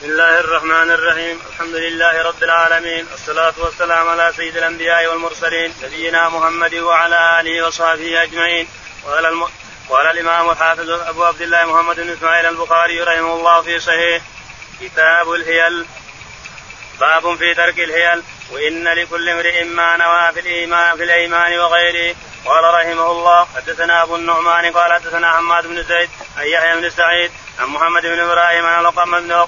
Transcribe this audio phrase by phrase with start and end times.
[0.00, 6.28] بسم الله الرحمن الرحيم الحمد لله رب العالمين والصلاة والسلام على سيد الأنبياء والمرسلين نبينا
[6.28, 8.68] محمد وعلى آله وصحبه أجمعين
[9.06, 9.44] وعلى الم...
[9.88, 14.22] قال الإمام الحافظ أبو عبد الله محمد بن إسماعيل البخاري رحمه الله في صحيح
[14.80, 15.86] كتاب الهيل
[17.00, 22.64] باب في ترك الهيل وإن لكل امرئ ما نوى في الإيمان في الأيمان وغيره قال
[22.64, 27.66] رحمه الله حدثنا أبو النعمان قال حدثنا حماد بن زيد عن يحيى بن سعيد عن
[27.66, 28.84] محمد بن إبراهيم عن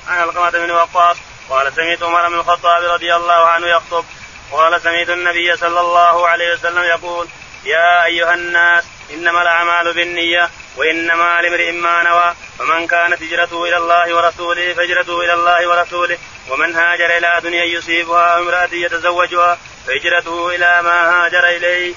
[0.08, 1.16] علقمة بن وقاص
[1.50, 4.04] قال سمعت عمر بن الخطاب رضي الله عنه يخطب
[4.52, 7.28] قال سمعت النبي صلى الله عليه وسلم يقول
[7.64, 14.16] يا أيها الناس إنما الأعمال بالنية وإنما لامرئ ما نوى فمن كانت هجرته إلى الله
[14.16, 16.18] ورسوله فهجرته إلى الله ورسوله
[16.50, 21.94] ومن هاجر إلى دنيا يصيبها أو امراه يتزوجها فهجرته إلى ما هاجر إليه.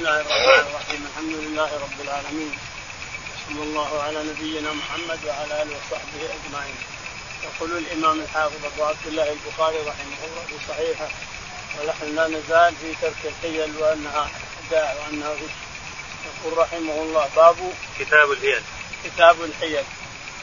[0.00, 1.00] بسم الله الرحمن الرحيم.
[1.12, 2.52] الحمد لله رب العالمين.
[3.46, 6.78] صلى الله على نبينا محمد وعلى آله وصحبه أجمعين.
[7.44, 11.08] يقول الإمام الحافظ أبو عبد الله البخاري رحمه الله في صحيحه
[11.78, 15.56] ونحن لا نزال في ترك الحيل وأنها خداع وأنها غش
[16.26, 18.62] يقول رحمه الله باب كتاب الحيل.
[19.04, 19.84] كتاب الحيل.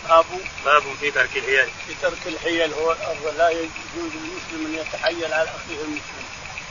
[0.09, 0.25] باب
[0.65, 1.69] باب في ترك الحيل.
[1.87, 2.95] في ترك الحيل هو
[3.37, 6.25] لا يجوز للمسلم أن يتحيل على أخيه المسلم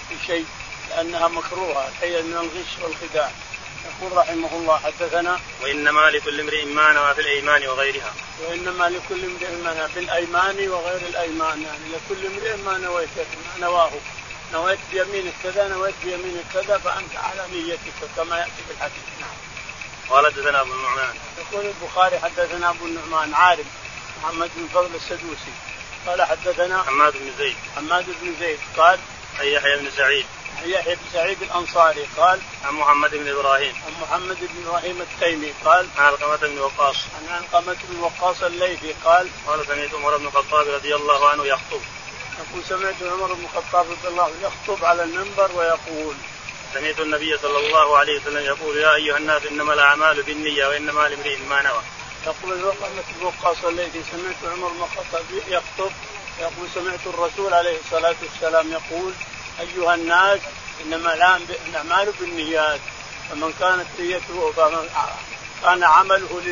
[0.08, 0.46] في شيء.
[0.90, 3.30] لانها مكروهة الحيل من الغش والخداع
[3.86, 8.14] يقول رحمه الله حدثنا وإنما لكل امرئ ما نوى في الأيمان وغيرها.
[8.40, 11.62] وإنما لكل امرئ ما نوى في الأيمان وغير الأيمان.
[11.62, 13.90] يعني لكل امرئ ما نويت ما نواه.
[14.52, 19.04] نويت بيمينك كذا نويت بيمينك كذا فأنت على نيتك كما يأتي في الحديث.
[19.20, 19.36] نعم.
[20.10, 21.14] قال حدثنا أبو النعمان.
[21.38, 23.66] يقول البخاري حدثنا أبو النعمان عارف
[24.22, 25.52] محمد بن فضل السدوسي.
[26.06, 27.56] قال حدثنا حماد بن زيد.
[27.76, 28.58] حماد بن زيد.
[28.76, 28.98] قال
[29.38, 30.26] عن يحيى بن سعيد.
[30.64, 33.74] يحيى بن سعيد الأنصاري قال عن محمد بن إبراهيم.
[33.86, 36.96] عن محمد بن إبراهيم التيمي قال عن علقمة بن وقاص.
[36.96, 41.80] عن علقمة بن وقاص الليثي قال قال سمعت عمر بن الخطاب رضي الله عنه يخطب.
[42.38, 46.14] يقول سمعت عمر بن الخطاب رضي الله عنه يخطب على المنبر ويقول.
[46.74, 51.36] سمعت النبي صلى الله عليه وسلم يقول يا أيها الناس إنما الأعمال بالنية وإنما لامرئ
[51.36, 51.82] ما نوى.
[52.26, 55.90] يقول علقمة بن وقاص الليثي سمعت عمر بن الخطاب يخطب.
[56.40, 59.12] يقول سمعت الرسول عليه الصلاة والسلام يقول
[59.60, 60.40] أيها الناس
[60.84, 61.14] إنما
[61.68, 62.80] الأعمال بالنيات.
[63.30, 64.88] فمن كانت نيته فمن
[65.62, 66.42] كان عمله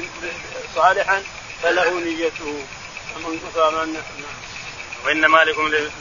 [0.74, 1.22] صالحا
[1.62, 2.64] فله نيته.
[3.14, 3.96] فمن فمن
[5.04, 5.44] وإنما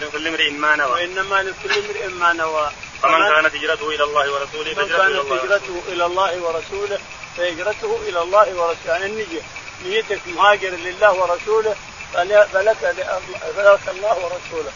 [0.01, 0.91] لكل امرئ ما نوى.
[0.91, 2.71] وإنما لكل امرئ ما نوى.
[3.01, 6.99] فمن كانت هجرته إلى الله ورسوله فمن كانت هجرته إلى الله ورسوله
[7.37, 8.77] فهجرته إلى الله ورسوله.
[8.87, 9.41] يعني النية.
[9.85, 11.75] نيتك مهاجر لله ورسوله
[12.13, 12.77] فلك
[13.55, 14.71] فلك الله ورسوله.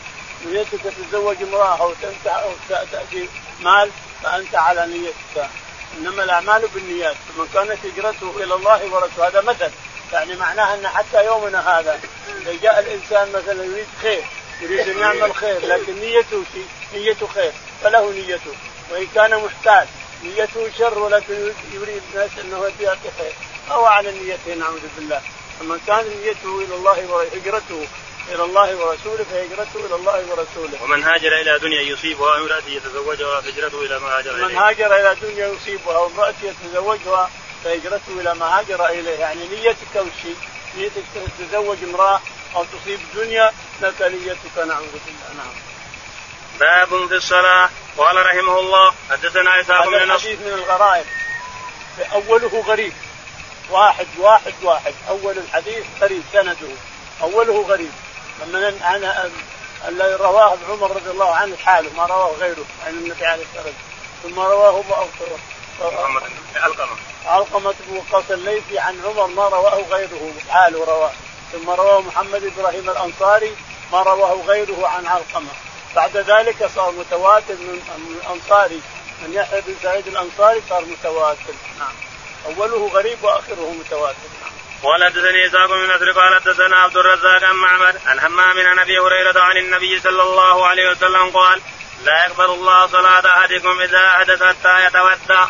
[0.46, 1.94] نيتك تتزوج امرأة أو
[2.26, 3.30] أو تاتي
[3.62, 3.92] مال
[4.24, 5.50] فأنت على نيتك
[5.98, 9.72] إنما الأعمال بالنيات فمن كانت هجرته إلى الله ورسوله هذا مثل.
[10.14, 12.00] يعني معناها أن حتى يومنا هذا
[12.42, 14.24] إذا جاء الإنسان مثلا يريد خير
[14.62, 17.52] يريد أن يعمل خير لكن نيته شيء نيته خير
[17.84, 18.54] فله نيته.
[18.92, 19.88] وإن كان محتاج
[20.24, 23.34] نيته شر ولكن يريد الناس أنه يعطي خير.
[23.70, 25.22] فهو على نيته نعوذ بالله.
[25.60, 27.88] فمن كان نيته إلى الله وهجرته
[28.32, 30.84] إلى الله ورسوله فهجرته إلى الله ورسوله.
[30.84, 34.46] ومن هاجر إلى دنيا يصيبها امرأة يتزوجها فهجرته إلى ما هاجر إليه.
[34.46, 37.30] من هاجر إلى دنيا يصيبها امرأة يتزوجها
[37.64, 40.32] فهجرته إلى ما هاجر إليه، يعني نيتك وش
[40.78, 41.04] نيتك
[41.40, 42.22] تتزوج امرأة
[42.56, 43.52] أو تصيب دنيا
[43.82, 44.58] لك نيتك.
[44.58, 45.54] نعوذ بالله نعم.
[46.60, 47.70] باب في الصلاة.
[47.98, 50.30] قال رحمه الله حدثنا إسحاق بن نصر.
[50.30, 51.06] من الغرائب.
[52.14, 52.94] أوله غريب.
[53.70, 54.94] واحد واحد واحد.
[55.10, 56.70] أول الحديث غريب سنده.
[57.22, 57.92] أوله غريب.
[58.46, 59.30] من أنا
[59.88, 63.88] الذي رواه عمر رضي الله عنه حاله ما رواه غيره عن النبي عليه الصلاة والسلام.
[64.24, 64.84] ثم رواه
[65.80, 71.12] محمد علقمه علقمة بن وقاص الليثي عن عمر ما رواه غيره حاله رواه.
[71.52, 73.56] ثم رواه محمد إبراهيم الأنصاري
[73.92, 75.52] ما رواه غيره عن علقمه
[75.96, 77.82] بعد ذلك صار متواتر من
[78.22, 78.82] الأنصاري
[79.22, 81.54] من يحيى بن سعيد الأنصاري صار متواتر.
[81.80, 81.96] نعم.
[82.46, 84.28] أوله غريب وآخره متواتر.
[84.42, 84.57] نعم.
[84.84, 89.00] قال حدثني إسحاق بن نصر قال حدثنا عبد الرزاق عن معمر عن حمام عن أبي
[89.00, 91.62] هريرة عن النبي صلى الله عليه وسلم قال
[92.06, 95.48] لا يقبل الله صلاة أحدكم إذا أحدث حتى يتودع.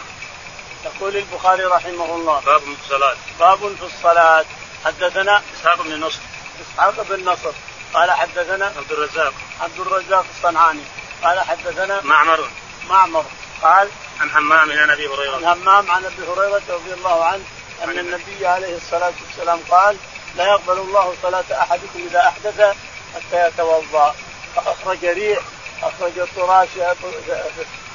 [0.85, 2.39] يقول البخاري رحمه الله.
[2.39, 3.15] باب في الصلاة.
[3.39, 4.45] باب في الصلاة.
[4.85, 6.19] حدثنا إسحاق بن نصر.
[6.61, 7.51] إسحاق بن نصر.
[7.93, 9.33] قال حدثنا عبد الرزاق.
[9.61, 10.83] عبد الرزاق الصنعاني.
[11.23, 12.49] قال حدثنا معمر.
[12.89, 13.25] معمر.
[13.61, 13.89] قال
[14.21, 15.35] عن حمام عن أبي هريرة.
[15.35, 17.43] عن حمام عن أبي هريرة رضي الله عنه.
[17.83, 19.97] أن النبي عليه الصلاة والسلام قال
[20.35, 22.75] لا يقبل الله صلاة أحدكم إذا أحدث
[23.15, 24.15] حتى يتوضأ.
[24.55, 25.39] فأخرج ريح
[25.83, 26.67] أخرج تراش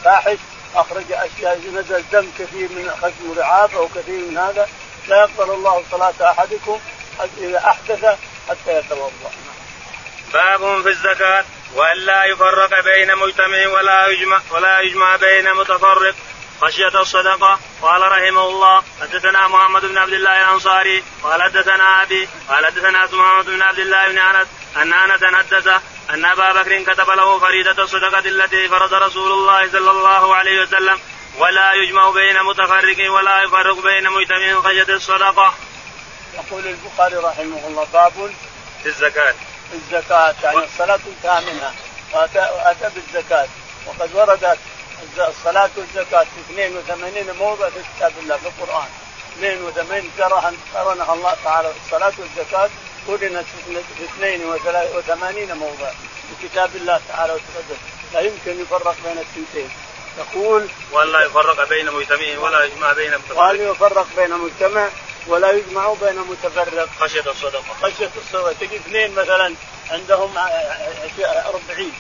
[0.05, 0.39] فاحش
[0.75, 4.69] أخرج أشياء نزل دم كثير من ختم رعاب أو كثير من هذا.
[5.09, 6.81] لا يقبل الله صلاة أحدكم
[7.39, 8.05] إذا أحدث
[8.49, 9.31] حتى يتوضأ.
[10.33, 11.45] باب في الزكاة
[11.75, 16.15] وأن لا يفرق بين مجتمع ولا يجمع ولا يجمع بين متفرق.
[16.63, 22.67] خشية الصدقة قال رحمه الله حدثنا محمد بن عبد الله الأنصاري قال حدثنا أبي قال
[22.67, 25.69] حدثنا محمد بن عبد الله بن أنس أن أنس حدث
[26.11, 31.01] أن أبا بكر كتب له فريدة الصدقة التي فرض رسول الله صلى الله عليه وسلم
[31.39, 35.55] ولا يجمع بين متفرق ولا يفرق بين مجتمع خشية الصدقة.
[36.35, 38.35] يقول البخاري رحمه الله باب
[38.83, 39.35] في الزكاة
[39.75, 41.75] الزكاة يعني الصلاة منها
[42.13, 43.49] وأتى بالزكاة
[43.87, 44.59] وقد وردت
[45.19, 48.89] الصلاة والزكاة في 82 موضع في كتاب الله في القرآن.
[49.39, 50.11] 82
[50.75, 51.73] قرنها الله تعالى.
[51.85, 52.71] الصلاة والزكاة
[53.09, 53.47] قرنت
[53.99, 55.91] في 82 موضع
[56.29, 57.77] في كتاب الله تعالى وتقدم
[58.13, 59.71] لا يمكن يفرق بين الثنتين.
[60.19, 64.89] يقول ولا يفرق بين مجتمع ولا يجمع بين متفرق ولا يفرق بين مجتمع
[65.27, 66.89] ولا يجمع بين متفرق.
[67.01, 67.75] خشية الصدقة.
[67.83, 68.53] خشية الصدقة.
[68.53, 69.55] تجي اثنين مثلا
[69.91, 71.93] عندهم 40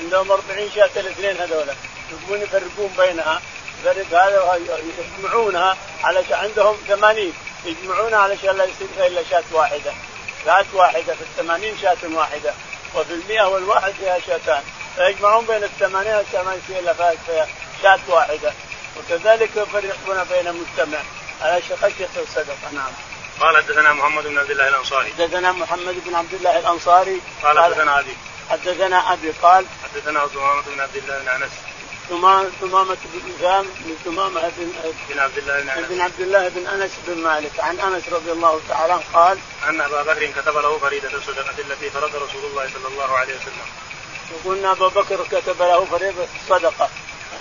[0.00, 1.74] عندهم 40 شاة الاثنين هذولا.
[2.12, 3.40] يقومون يفرقون بينها
[3.80, 4.60] يفرق هذا
[4.98, 7.32] يجمعونها على عندهم 80
[7.64, 9.92] يجمعونها علشان لا يصير إلا شاة واحدة
[10.44, 12.54] شاة واحدة في الثمانين شاة واحدة
[12.94, 14.62] وفي المئة والواحد فيها شاتان
[14.96, 16.92] فيجمعون بين الثمانين يصير إلا
[17.26, 17.46] فيها
[17.82, 18.52] شاة واحدة
[18.96, 20.98] وكذلك يفرقون بين المجتمع
[21.42, 22.92] على خشية الصدقة نعم.
[23.40, 25.12] قال حدثنا محمد بن عبد الله الأنصاري.
[25.12, 27.20] حدثنا محمد بن عبد الله الأنصاري.
[27.42, 28.16] قال حدثنا ابي.
[28.50, 29.66] حدثنا ابي قال.
[29.84, 31.50] حدثنا ثمامة بن عبد الله بن أنس.
[32.60, 34.72] ثمامة بن هشام بن ثمامة بن
[35.08, 35.88] بن عبد الله بن أنس.
[35.88, 37.60] بن عبد الله بن أنس بن مالك.
[37.60, 41.90] عن أنس رضي الله تعالى عنه قال أن أبا بكر كتب له فريدة الصدقة التي
[41.90, 43.66] فرض رسول الله صلى الله عليه وسلم.
[44.30, 46.88] يقول ابا بكر كتب له فريضة الصدقة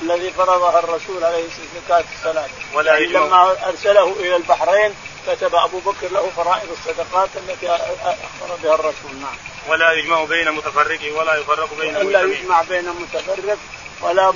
[0.01, 2.49] الذي فرضها الرسول عليه زكاة الصلاة.
[2.73, 4.93] ولا يعني لما أرسله إلى البحرين
[5.27, 9.15] كتب أبو بكر له فرائض الصدقات التي أخبر بها الرسول.
[9.21, 9.37] نعم.
[9.67, 13.57] ولا يجمع بين متفرق ولا يفرق بين ولا يجمع بين متفرق
[14.01, 14.33] ولا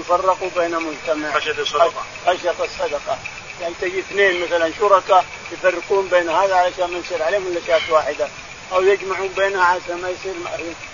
[0.00, 1.32] يفرق بين مجتمع.
[1.32, 2.04] خشية الصدقة.
[2.26, 3.18] خشية الصدقة.
[3.60, 8.28] يعني تجي اثنين مثلا شركاء يفرقون بين هذا علشان ما يصير عليهم إلا شاة واحدة
[8.72, 10.34] أو يجمعون بينها علشان ما يصير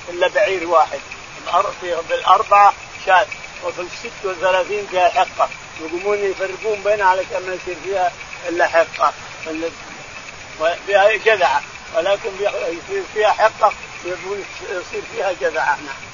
[0.09, 1.01] إلا بعير واحد.
[1.81, 2.75] في الأربعة
[3.07, 3.27] شاة
[3.65, 5.49] وفي الست وثلاثين فيها حقة.
[5.81, 8.13] يقومون يفرقون بينها علشان ما يصير فيها
[8.49, 9.13] إلا حقة.
[10.87, 11.63] فيها جذعة.
[11.97, 13.73] ولكن يصير فيها حقة
[14.05, 15.77] يصير فيها جذعة.
[15.77, 16.10] نعم.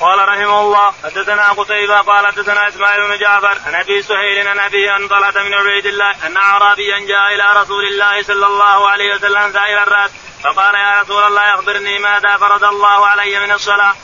[0.00, 4.96] قال رحمه الله حدثنا قتيبة قال حدثنا إسماعيل بن جعفر عن أبي سهيل عن أبي
[4.96, 9.52] أن طلعه من عبيد الله أن اعرابيا جاء إلى رسول الله صلى الله عليه وسلم
[9.52, 10.10] سائل الرأس
[10.44, 13.94] فقال يا رسول الله أخبرني ماذا فرض الله علي من الصلاة؟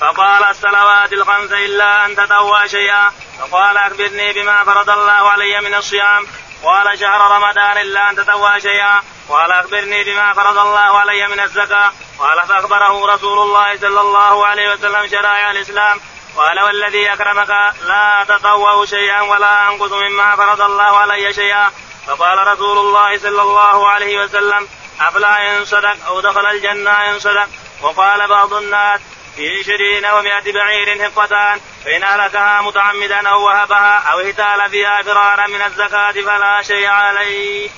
[0.00, 3.12] فقال الصلوات الخمس إلا أن تطوى شيئا.
[3.40, 6.26] فقال أخبرني بما فرض الله علي من الصيام.
[6.64, 9.02] قال شهر رمضان إلا أن تطوى شيئا.
[9.28, 11.92] قال أخبرني بما فرض الله علي من الزكاة.
[12.18, 16.00] قال فأخبره رسول الله صلى الله عليه وسلم شرائع الإسلام.
[16.36, 17.50] قال والذي أكرمك
[17.86, 21.70] لا تطوع شيئا ولا أنقص مما فرض الله علي شيئا.
[22.06, 24.68] فقال رسول الله صلى الله عليه وسلم
[25.00, 27.48] أفلا إن صدق أو دخل الجنة إن صدق.
[27.82, 29.00] وقال بعض الناس
[29.40, 35.62] في عشرين ومائة بعير حقتان فإن أهلكها متعمدا أو وهبها أو اهتال فيها فرارا من
[35.62, 37.70] الزكاة فلا شيء عليه.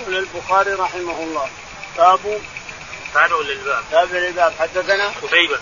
[0.00, 1.48] يقول البخاري رحمه الله.
[1.96, 2.40] باب.
[3.14, 3.84] تابع للباب.
[3.90, 4.54] تابع للباب.
[4.58, 5.58] حدثنا؟ قتيبة.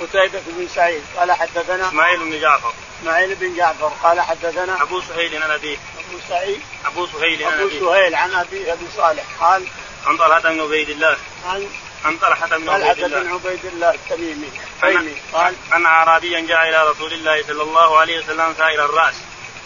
[0.00, 1.02] قتيبة بن سعيد.
[1.16, 2.72] قال حدثنا؟ إسماعيل بن جعفر.
[3.00, 3.92] إسماعيل بن جعفر.
[4.02, 6.60] قال حدثنا؟ أبو سهيل عن ابيه أبو سعيد.
[6.86, 9.24] أبو سهيل عن أبو سهيل عن أبي أبي صالح.
[9.40, 9.66] قال؟
[10.06, 11.16] عن طلحة بن عبيد الله.
[11.46, 11.68] عن
[12.04, 13.22] عن طلحة بن عبيد الله.
[13.22, 14.50] بن عبيد الله التميمي.
[14.82, 19.14] التيمي قال أن أعرابيا جاء إلى رسول الله صلى الله عليه وسلم سائل الرأس.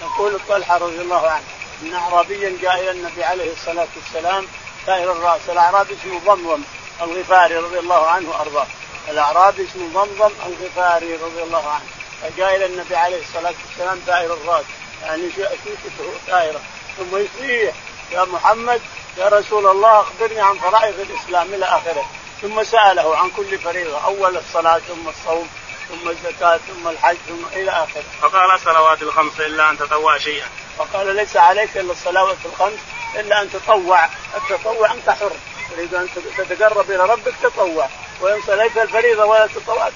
[0.02, 1.44] يقول طلحة رضي الله عنه
[1.82, 4.46] أن أعرابيا جاء إلى النبي عليه الصلاة والسلام
[4.86, 5.40] سائل الرأس.
[5.48, 6.62] الأعرابي اسمه ضمضم
[7.02, 8.66] الغفاري رضي الله عنه وأرضاه.
[9.08, 11.84] الأعرابي اسمه ضمضم الغفاري رضي الله عنه.
[12.22, 14.64] فجاء إلى النبي عليه الصلاة والسلام سائر الرأس.
[15.02, 16.60] يعني شوكته سائرة
[16.96, 17.74] ثم يصيح
[18.12, 18.80] يا محمد
[19.18, 22.06] يا رسول الله أخبرني عن فرائض الإسلام إلى آخره.
[22.42, 25.48] ثم سأله عن كل فريضة أول الصلاة ثم الصوم
[25.88, 28.04] ثم الزكاة ثم الحج ثم إلى آخره.
[28.22, 30.46] فقال الصلوات الخمس إلا أن تطوع شيئا.
[30.78, 32.78] فقال ليس عليك إلا الصلوات الخمس
[33.14, 34.04] إلا أن تطوع،
[34.36, 35.32] التطوع أنت حر،
[35.70, 37.88] تريد أن تتقرب إلى ربك تطوع،
[38.20, 39.92] وإن صليت الفريضة ولا تطوعت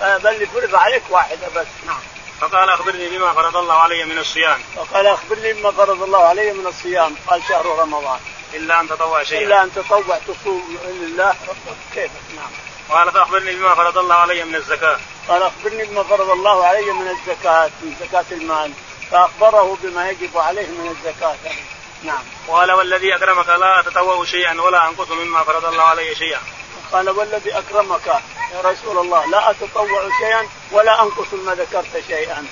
[0.00, 2.00] بل فرض عليك واحدة بس، نعم.
[2.40, 4.58] فقال أخبرني بما فرض الله علي من الصيام.
[4.76, 8.20] فقال أخبرني بما فرض الله علي من الصيام، قال شهر رمضان.
[8.56, 9.46] إلا أن تطوع شيئا.
[9.46, 11.34] إلا أن تطوع تصوم لله
[11.94, 12.50] كيف؟ نعم.
[12.90, 14.98] قال فأخبرني بما فرض الله علي من الزكاة.
[15.28, 18.72] قال أخبرني بما فرض الله علي من الزكاة من زكاة المال.
[19.10, 21.36] فأخبره بما يجب عليه من الزكاة.
[22.02, 22.22] نعم.
[22.48, 26.40] قال والذي أكرمك لا اتطوع شيئا ولا أنقص مما فرض الله علي شيئا.
[26.92, 32.46] قال والذي أكرمك يا رسول الله لا أتطوع شيئا ولا أنقص ما ذكرت شيئا.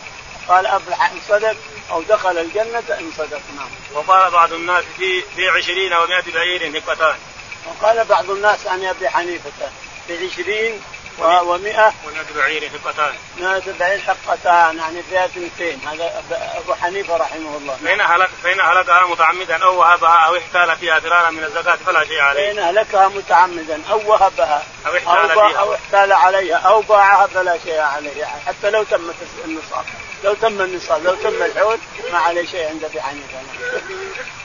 [0.48, 0.80] قال
[1.28, 1.56] صدق.
[1.90, 3.68] أو دخل الجنة إن صدق نعم.
[3.94, 7.16] وقال بعض الناس في في عشرين ومائة بعير هبتان.
[7.66, 9.70] وقال بعض الناس عن ابي حنيفة
[10.06, 10.80] في عشرين
[11.18, 16.22] و100 وناد بعير حقتان ناد بعير حقتان يعني فيها اثنتين هذا
[16.56, 17.76] أبو حنيفة رحمه الله.
[17.84, 22.20] فإن هلك فإن هلكها متعمدا أو وهبها أو احتال فيها فرارا من الزكاة فلا شيء
[22.20, 22.52] عليه.
[22.52, 25.58] فإن هلكها متعمدا أو وهبها أو احتال أو, فيها.
[25.60, 29.10] أو احتال عليها أو باعها فلا شيء عليه يعني حتى لو تم
[29.44, 29.84] النصاب.
[30.24, 31.04] لو تم النصاب.
[31.04, 31.78] لو تم الحول
[32.12, 33.38] ما عليه شيء عند أبي حنيفة.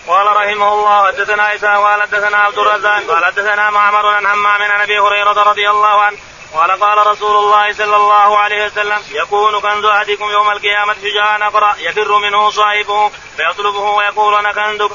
[0.08, 4.82] قال رحمه الله حدثنا عيسى قال حدثنا عبد الرزاق قال حدثنا معمر عن همام عن
[4.82, 6.18] أبي هريرة رضي الله عنه
[6.54, 11.75] قال قال رسول الله صلى الله عليه وسلم يكون كنز أحدكم يوم القيامة شجاعا أقرأ
[11.77, 14.92] يفر منه صاحبه فيطلبه ويقول أنا كنزك.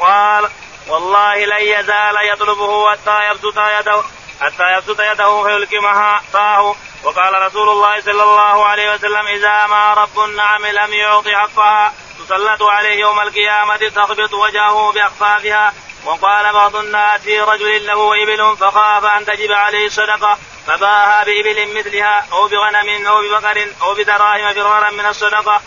[0.00, 0.50] قال
[0.88, 4.02] والله لن يزال يطلبه حتى يبسط يده
[4.40, 10.18] حتى يبسط يده فيلكمها فاه وقال رسول الله صلى الله عليه وسلم إذا ما رب
[10.20, 15.74] النعم لم يعط حقها تسلط عليه يوم القيامة تخبط وجهه بأخفافها.
[16.04, 22.26] وقال بعض الناس في رجل له إبل فخاف أن تجب عليه الصدقه فباها بإبل مثلها
[22.32, 25.60] أو بغنم أو ببقر أو بدراهم فرارا من الصدقة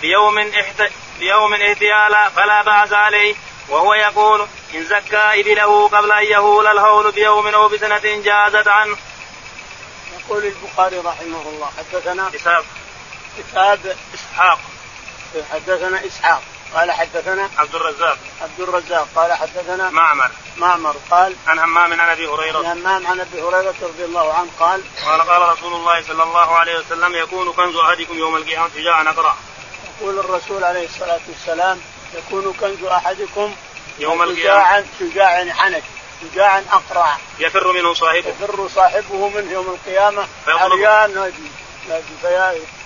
[0.00, 0.82] بيوم احت...
[1.18, 3.34] بيوم احتيالا فلا بأس عليه.
[3.68, 8.96] وهو يقول إن زكى إبله قبل أن يهول الهول بيوم أو بسنة جازت عنه.
[10.18, 12.64] يقول البخاري رحمه الله حدثنا إسحاق.
[13.38, 14.58] كتاب إسحاق.
[15.52, 16.42] حدثنا إسحاق.
[16.74, 18.18] قال حدثنا عبد الرزاق.
[18.42, 19.08] عبد الرزاق.
[19.16, 20.30] قال حدثنا معمر.
[20.56, 20.96] معمر.
[21.10, 22.58] قال عن همام عن أبي هريرة.
[22.58, 26.56] عن همام عن أبي هريرة رضي الله عنه قال قال قال رسول الله صلى الله
[26.56, 29.36] عليه وسلم يكون كنز أحدكم يوم القيامة شجاعا اقرا
[30.00, 31.80] يقول الرسول عليه الصلاة والسلام
[32.14, 33.54] يكون كنز أحدكم
[33.98, 34.40] يوم القيامة.
[34.40, 35.82] شجاعا شجاعا حنك
[36.22, 37.16] شجاعا أقرع.
[37.38, 38.28] يفر منه صاحبه.
[38.28, 40.28] يفر صاحبه منه يوم القيامة.
[40.48, 41.32] عريان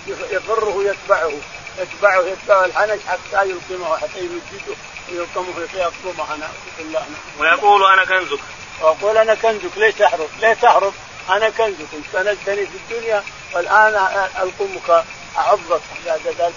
[0.07, 1.31] يفره يتبعه.
[1.79, 4.75] يتبعه يتبعه الحنك حتى يلقمه حتى يمجده
[5.11, 6.99] ويلقمه فيقومه نعوذ بالله.
[6.99, 7.39] نعم.
[7.39, 8.39] ويقول أنا كنزك.
[8.81, 9.77] ويقول أنا كنزك.
[9.77, 10.93] ليه تهرب؟ ليه تهرب؟
[11.29, 11.87] أنا كنزك.
[12.13, 13.95] كنزتني في الدنيا والآن
[14.41, 15.05] ألقمك
[15.37, 15.81] أعضك.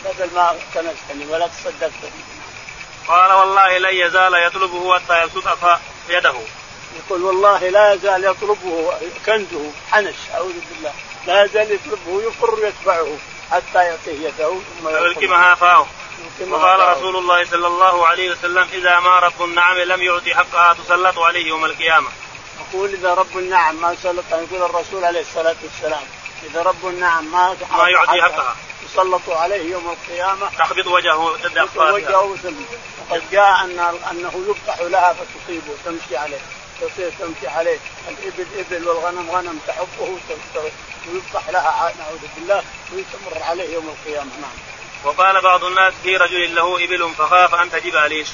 [0.04, 1.92] بدل ما كنزتني ولا تصدقت
[3.08, 5.48] قال والله لن يزال يطلبه حتى يبسط
[6.08, 6.34] يده.
[6.96, 8.92] يقول والله لا يزال يطلبه
[9.26, 10.16] كنزه حنش.
[10.34, 10.92] أعوذ بالله.
[11.26, 13.16] لا يزال يطلبه يفر يتبعه.
[13.50, 15.86] حتى يعطيه يده ثم يلقمها فاه
[16.48, 21.18] وقال رسول الله صلى الله عليه وسلم إذا ما رب النعم لم يعطي حقها تسلط
[21.18, 22.08] عليه يوم القيامة.
[22.60, 26.02] يقول إذا رب النعم ما سلط يقول الرسول عليه الصلاة والسلام
[26.50, 28.56] إذا رب النعم ما ما يعطي حقها
[28.88, 30.50] تسلط عليه يوم القيامة.
[30.58, 32.36] تخبط وجهه ضد وجهه
[33.10, 33.64] وقد جاء
[34.10, 36.40] أنه يفتح لها فتصيبه تمشي عليه.
[36.80, 40.18] تصير تمشي عليه؟ الإبل إبل والغنم غنم تحبه
[41.12, 44.50] ويفتح لها نعوذ بالله ويستمر عليه يوم القيامة نعم.
[45.04, 48.24] وقال بعض الناس في رجل له إبل فخاف أن تجب عليه.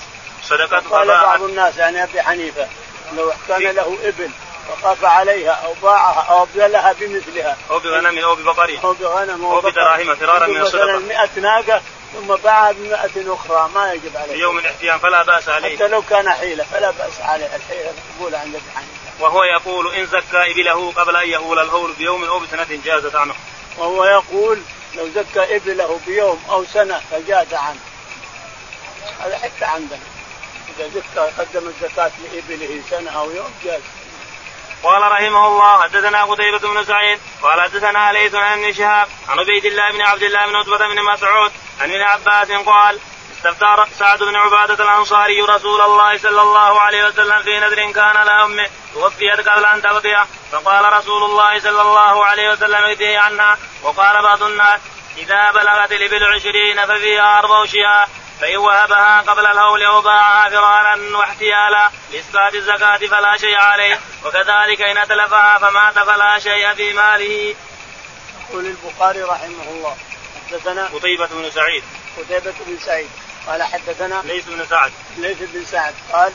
[0.42, 2.68] صدقة قال بعض الناس يعني أبي حنيفة
[3.16, 4.30] لو كان له إبل
[4.70, 7.56] وخاف عليها أو باعها أو أبدلها بمثلها.
[7.70, 11.82] أو بغنم أو ببقر أو بغنم أو بدراهم فرارا من الصدقه مثلا 100 ناقة
[12.14, 16.30] ثم باعها 100 أخرى ما يجب عليه يوم الاحتيام فلا بأس عليه حتى لو كان
[16.30, 17.56] حيلة فلا بأس عليه.
[17.56, 19.20] الحيلة مقبولة عند حنيفة.
[19.20, 23.34] وهو يقول إن زكى ابله قبل أن يهول الهول بيوم أو بسنة جازت عنه
[23.78, 24.62] وهو يقول
[24.94, 27.80] لو زكى ابله بيوم أو سنة فجاز عنه.
[29.20, 29.98] هذا حتى عندنا.
[30.78, 33.82] إذا زكى قدم الزكاة لابله سنة أو يوم جاز.
[34.82, 39.64] قال رحمه الله حدثنا قتيبة بن سعيد قال حدثنا ليث عن ابن شهاب عن عبيد
[39.64, 43.00] الله بن عبد الله بن عتبة بن مسعود عن ابن عباس قال
[43.36, 48.66] استفتى سعد بن عبادة الأنصاري رسول الله صلى الله عليه وسلم في نذر كان لأمه
[48.94, 50.26] توفيت قبل أن تبقي.
[50.52, 54.80] فقال رسول الله صلى الله عليه وسلم ائته عنها وقال بعض الناس
[55.16, 58.06] إذا بلغت الإبل عشرين ففيها أربع شياه
[58.40, 64.00] فإن وهبها قبل الهول أو باعها فرارا واحتيالا لإسقاط الزكاة فلا شيء عليه.
[64.24, 67.54] وكذلك إن أتلفها فمات فلا شيء في ماله.
[68.50, 69.96] يقول البخاري رحمه الله.
[70.50, 71.82] حدثنا قتيبة بن سعيد.
[72.18, 73.10] قتيبة بن سعيد.
[73.46, 74.92] قال حدثنا ليث بن سعد.
[75.16, 75.94] ليث بن سعد.
[76.12, 76.32] قال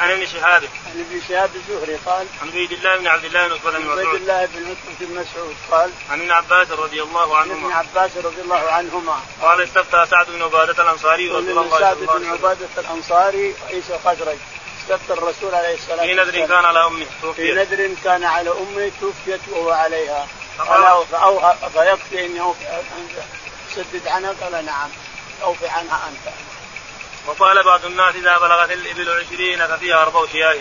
[0.00, 0.62] عن ابن شهاب.
[0.62, 1.94] عن ابن شهاب الزهري.
[2.06, 5.20] قال عن عبيد الله بن عبد الله بن عتبة بن مسعود عبيد الله بن بن
[5.20, 5.56] مسعود.
[5.70, 9.20] قال عن ابن عباس رضي الله عنهما عن ابن عباس رضي الله عنهما.
[9.42, 12.68] قال استفتى سعد بن عبادة الأنصاري رسول الله صلى الله عليه وسلم سعد بن عبادة
[12.78, 14.36] الأنصاري رئيس الخزرج.
[14.82, 17.46] استفتى الرسول عليه الصلاة والسلام في نذر كان على أمه توفيت.
[17.46, 20.28] في نذر كان على أمه توفيت وهو عليها.
[20.58, 22.54] قال فأوهى فيكفي أن
[23.74, 24.90] سدد عنها قال نعم
[25.42, 26.34] أوفي عنها أنت
[27.26, 30.56] وقال بعض الناس إذا بلغت الإبل عشرين ففيها أربع شياه.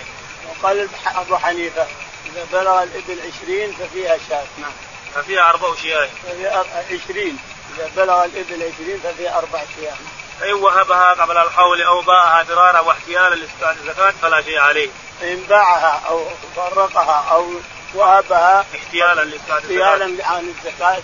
[0.49, 1.87] وقال أبو حنيفة
[2.25, 4.71] إذا بلغ الإبل عشرين ففيها شاة نعم.
[5.15, 6.09] ففيها أربع شياه.
[6.27, 7.37] ففيها عشرين
[7.75, 9.95] إذا بلغ الإبل عشرين ففيها أربع شياه.
[10.39, 14.89] فإن وهبها قبل الحول أو باعها فرارا واحتيالا الزكاة فلا شيء عليه.
[15.21, 17.53] فإن باعها أو فرقها أو
[17.93, 21.01] وهبها احتيالا لإسقاط الزكاة احتيالا عن الزكاة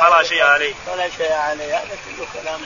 [0.00, 0.74] فلا شيء عليه.
[0.86, 1.76] فلا شيء عليه.
[1.76, 2.60] هذا كله كلام.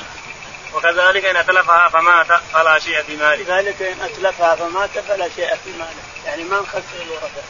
[0.74, 3.44] وكذلك إن أتلفها فمات فلا شيء في ماله.
[3.44, 6.02] كذلك إن أتلفها فمات فلا شيء في ماله.
[6.26, 7.42] يعني ما نخسر الورثة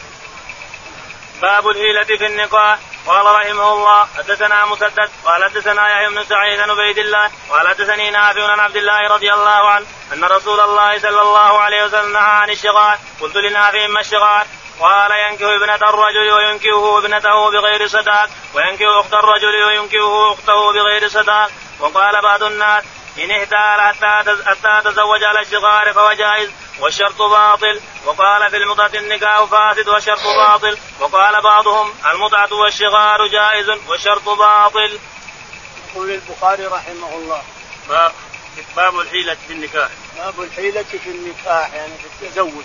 [1.42, 6.70] باب الهيلة في النقاح قال رحمه الله حدثنا مسدد قال حدثنا يحيى بن سعيد بن
[6.70, 11.22] عبيد الله قال حدثني نافع عن عبد الله رضي الله عنه أن رسول الله صلى
[11.22, 12.98] الله عليه وسلم نهى عن الشغال.
[13.20, 14.46] قلت لنافع ما الشغال؟
[14.80, 21.50] قال ينكه ابنة الرجل وينكه ابنته بغير صداق وينكه أخت الرجل وينكه أخته بغير صداق
[21.80, 22.84] وقال بعض الناس
[23.18, 29.44] إن احتال حتى حتى تزوج على الشغار فهو جائز والشرط باطل وقال في المتعة النكاح
[29.44, 34.98] فاسد والشرط باطل وقال بعضهم المتعة والشغار جائز والشرط باطل.
[35.90, 37.42] يقول البخاري رحمه الله
[37.88, 38.12] باب
[38.76, 39.88] باب الحيلة في النكاح.
[40.16, 42.64] باب الحيلة في النكاح يعني في التزوج.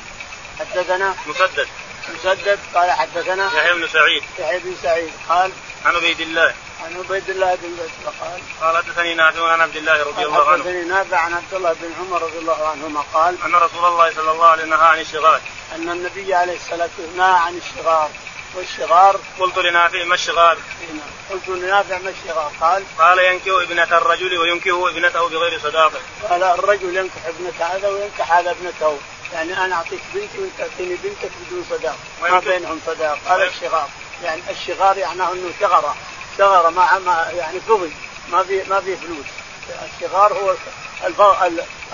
[0.60, 1.68] حدثنا مسدد
[2.14, 4.24] مسدد قال حدثنا يحيى بن سعيد.
[4.40, 5.12] يحيى بن سعيد.
[5.30, 5.52] قال
[5.86, 6.54] عن عبيد الله.
[6.84, 10.64] عن عبيد الله بن بسر قال قال حدثني نافع عن عبد الله رضي الله عنه.
[10.64, 14.32] حدثني نافع عن عبد الله بن عمر رضي الله عنهما قال أن رسول الله صلى
[14.32, 15.42] الله عليه وسلم نهى عن الشغال.
[15.76, 18.10] أن النبي عليه الصلاة والسلام نهى عن الشغار
[18.56, 20.58] والشغار قلت لنافع ما الشغار؟
[21.32, 26.00] قلت لنافع ما الشغار؟ قال قال ينكه ابنة الرجل وينكه ابنته بغير صداقة.
[26.30, 29.00] قال الرجل ينكح ابنة هذا وينكح هذا ابنته،
[29.36, 33.90] يعني أنا أعطيك بنتي وأنت تعطيني بنتك بدون صداق، ما بينهم صداق، هذا الشغار،
[34.24, 35.96] يعني الشغار يعني إنه ثغره،
[36.38, 37.92] ثغره ما يعني فضي،
[38.32, 39.26] ما في ما في فلوس.
[39.96, 40.56] الشغار هو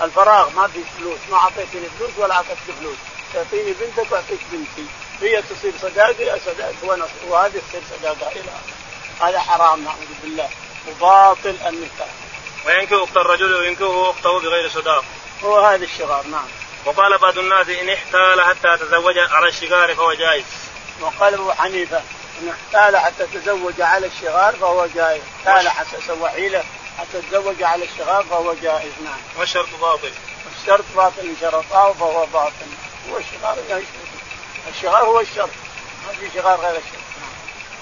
[0.04, 2.96] الفراغ ما في فلوس، ما أعطيتني فلوس ولا أعطيتك فلوس،
[3.34, 4.86] تعطيني بنتك وأعطيك بنتي.
[5.20, 8.52] هي تصير صداقة صداقة وهذه تصير صداقة إلى
[9.20, 10.48] هذا حرام نعوذ بالله
[10.88, 12.08] وباطل النكاح.
[12.66, 15.04] وينكه أخت الرجل وينكه أخته بغير صداق.
[15.44, 16.48] هو هذا الشغار نعم.
[16.84, 20.44] وقال بعض الناس إن احتال حتى تزوج على الشغار فهو جائز.
[21.00, 22.02] وقال أبو حنيفة
[22.42, 26.64] إن احتال حتى تزوج على الشغار فهو جائز، احتال حتى سوى حيله
[26.98, 29.18] حتى تزوج على الشغار فهو جائز نعم.
[29.38, 30.10] والشرط باطل.
[30.60, 32.66] الشرط باطل إن شرطاه فهو باطل.
[33.10, 33.58] هو الشغار
[34.68, 35.50] الشغار هو الشرط
[36.06, 37.02] ما في شغار غير الشرط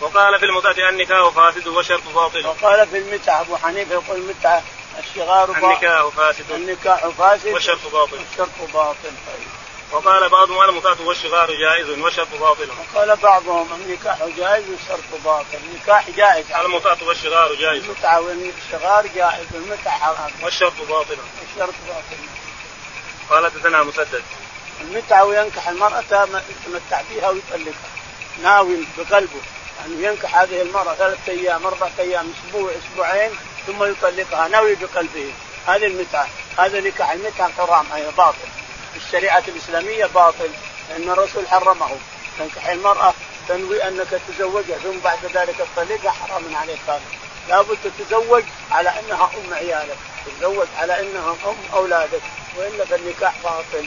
[0.01, 2.47] وقال في المتعة النكاح فاسد والشرط باطل.
[2.47, 4.63] وقال في المتعة أبو حنيفة يقول المتعة
[4.99, 6.53] الشغار النكاح فاسد.
[6.53, 8.17] النكاح فاسد والشرط باطل.
[8.17, 9.49] والشرط باطل طيب.
[9.93, 12.69] وقال بعضهم المتعة والشغار جائز والشرط باطل.
[12.95, 16.53] وقال بعضهم النكاح جائز والشرط باطل، النكاح جائز.
[16.53, 17.85] المتعة والشغار جائز.
[17.85, 20.31] المتعة والشغار جائز والمتعة حرام.
[20.43, 21.17] والشرط باطل.
[21.41, 22.23] والشرط باطل.
[23.31, 24.23] قال حدثنا مسدد.
[24.81, 27.91] المتعة وينكح المرأة يتمتع فيها ويطلقها.
[28.43, 29.41] ناوي بقلبه.
[29.87, 33.31] أنه ينكح هذه المرأة ثلاثة أيام أربعة أيام أسبوع أسبوعين
[33.67, 34.49] ثم يطلقها.
[34.49, 35.33] ناوي بقلبه
[35.67, 36.29] هذه المتعة.
[36.59, 37.93] هذا نكاح المتعة حرام.
[37.95, 38.49] أي باطل.
[38.97, 40.51] الشريعة الإسلامية باطل.
[40.89, 41.91] لأن الرسول حرمه.
[42.39, 43.15] تنكح المرأة.
[43.49, 44.79] تنوي أنك تتزوجها.
[44.79, 46.11] ثم بعد ذلك تطلقها.
[46.11, 47.01] حرام عليك هذا.
[47.49, 49.99] لابد تتزوج على أنها أم عيالك.
[50.27, 52.23] تتزوج على أنها أم أولادك.
[52.57, 53.87] وإلا فالنكاح باطل.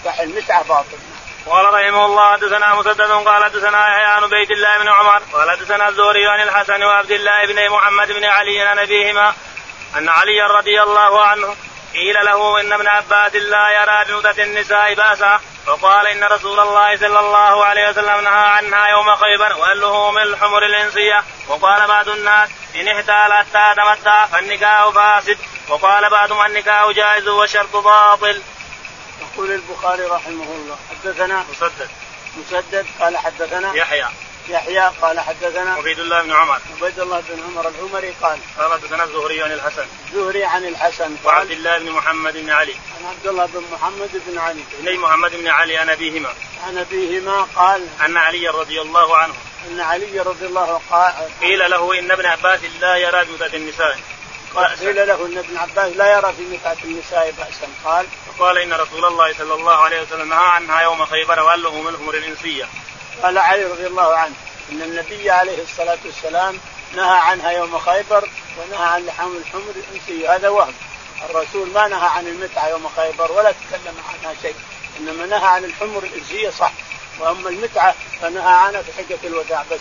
[0.00, 0.98] نكاح المتعة باطل.
[1.46, 5.88] قال رحمه الله حدثنا مسدد قال حدثنا يحيى عن بيت الله بن عمر قال حدثنا
[5.88, 9.34] الزهري عن الحسن وعبد الله بن محمد بن علي عن أبيهما
[9.96, 11.56] أن عليا رضي الله عنه
[11.94, 17.20] قيل له إن ابن عباس لا يرى بمدة النساء بأسا فقال إن رسول الله صلى
[17.20, 22.48] الله عليه وسلم نهى عنها يوم خيبر وقال له من الحمر الإنسية وقال بعض الناس
[22.76, 28.42] إن احتال حتى تمتع فالنكاح فاسد وقال بعضهم النكاح جائز والشرط باطل.
[29.36, 31.88] يقول البخاري رحمه الله حدثنا مسدد.
[32.36, 34.06] مسدد قال حدثنا يحيى.
[34.48, 36.60] يحيى قال حدثنا عبيد الله بن عمر.
[36.80, 39.86] عبيد الله بن عمر العمري قال قال حدثنا الزهري عن الحسن.
[40.08, 42.74] الزهري عن الحسن وعبد الله بن محمد بن علي.
[43.00, 44.62] عن عبد الله بن محمد بن علي.
[44.80, 46.34] بن محمد بن علي عن أبيهما.
[46.66, 49.34] عن أبيهما قال أن علي رضي الله عنه.
[49.68, 53.98] أن علي رضي الله عنه قال قيل له إن ابن عباس لا يرى بمتعة النساء.
[54.64, 57.68] قيل له إن ابن عباس لا يرى في متعة النساء بأسا.
[57.84, 58.06] قال
[58.38, 61.88] وقال إن رسول الله صلى الله عليه وسلم نهى عنها يوم خيبر وقال له من
[61.88, 62.64] الحمر الانسيه.
[63.22, 64.34] قال علي رضي الله عنه
[64.72, 66.58] إن النبي عليه الصلاة والسلام
[66.96, 70.36] نهى عنها يوم خيبر ونهى عن لحم الحمر الأنسية.
[70.36, 70.74] هذا وهم.
[71.30, 74.54] الرسول ما نهى عن المتعة يوم خيبر ولا تكلم عنها شيء.
[75.00, 76.72] إنما نهى عن الحمر الأنسية صح.
[77.20, 79.80] وأما المتعة فنهى عنها في حجة الوداع بس.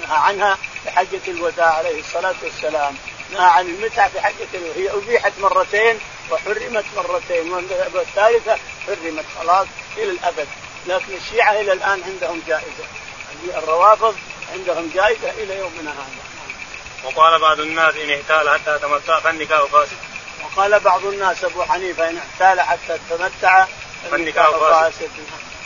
[0.00, 2.96] نهى عنها في حجة الوداع عليه الصلاة والسلام.
[3.32, 4.18] نهى عن المتعه في
[4.54, 5.98] الوداع هي أبيحت مرتين
[6.30, 7.52] وحرمت مرتين
[7.94, 10.48] والثالثه حرمت خلاص إلى الأبد
[10.86, 12.84] لكن الشيعة إلى الآن عندهم جائزة
[13.56, 14.16] الروافض
[14.52, 16.26] عندهم جائزة إلى يومنا هذا
[17.04, 19.96] وقال بعض الناس إن احتال حتى تمتع فالنكاح فاسد.
[20.44, 23.66] وقال بعض الناس أبو حنيفة إن احتال حتى تمتع
[24.10, 25.10] فالنكاح فاسد.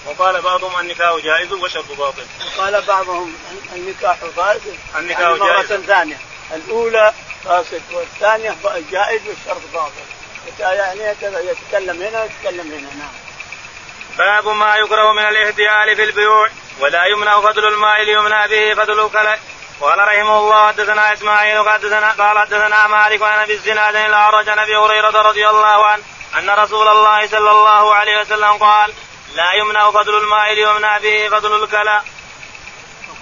[0.07, 2.27] وقال بعضهم النكاح جائز والشرط باطل.
[2.57, 3.35] وقال بعضهم
[3.75, 4.75] النكاح فاسد.
[4.99, 5.73] النكاح يعني جائز.
[5.73, 6.19] مرة ثانية
[6.55, 7.13] الأولى
[7.45, 8.57] فاسد والثانية
[8.91, 10.21] جائز والشرط باطل.
[10.61, 13.13] يعني يتكلم هنا ويتكلم هنا نعم.
[14.19, 16.49] باب ما يكره من الاحتيال في البيوع
[16.81, 19.39] ولا يمنع فضل الماء ليمنع به فضل الكلى
[19.81, 24.77] قال رحمه الله حدثنا إسماعيل حدثنا قال حدثنا مالك عن أبي الزناد الأعرج عن أبي
[24.77, 26.03] هريرة رضي الله عنه
[26.39, 28.93] أن رسول الله صلى الله عليه وسلم قال
[29.35, 32.01] لا يمنع فضل الماء ليمنع به فضل الكلى.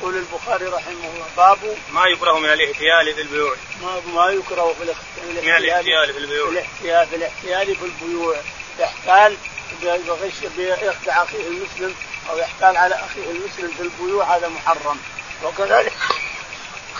[0.00, 1.58] يقول البخاري رحمه الله باب
[1.92, 3.56] ما يكره من الاحتيال في البيوع.
[3.82, 6.48] ما ما يكره في الاحتيال من الاحتيال في البيوع.
[6.48, 8.36] الاحتيال في الاحتيال في البيوع
[8.78, 9.36] يحتال
[9.82, 11.94] بغش بيخدع أخيه المسلم
[12.30, 14.98] أو يحتال على أخيه المسلم في البيوع هذا محرم
[15.44, 15.92] وكذلك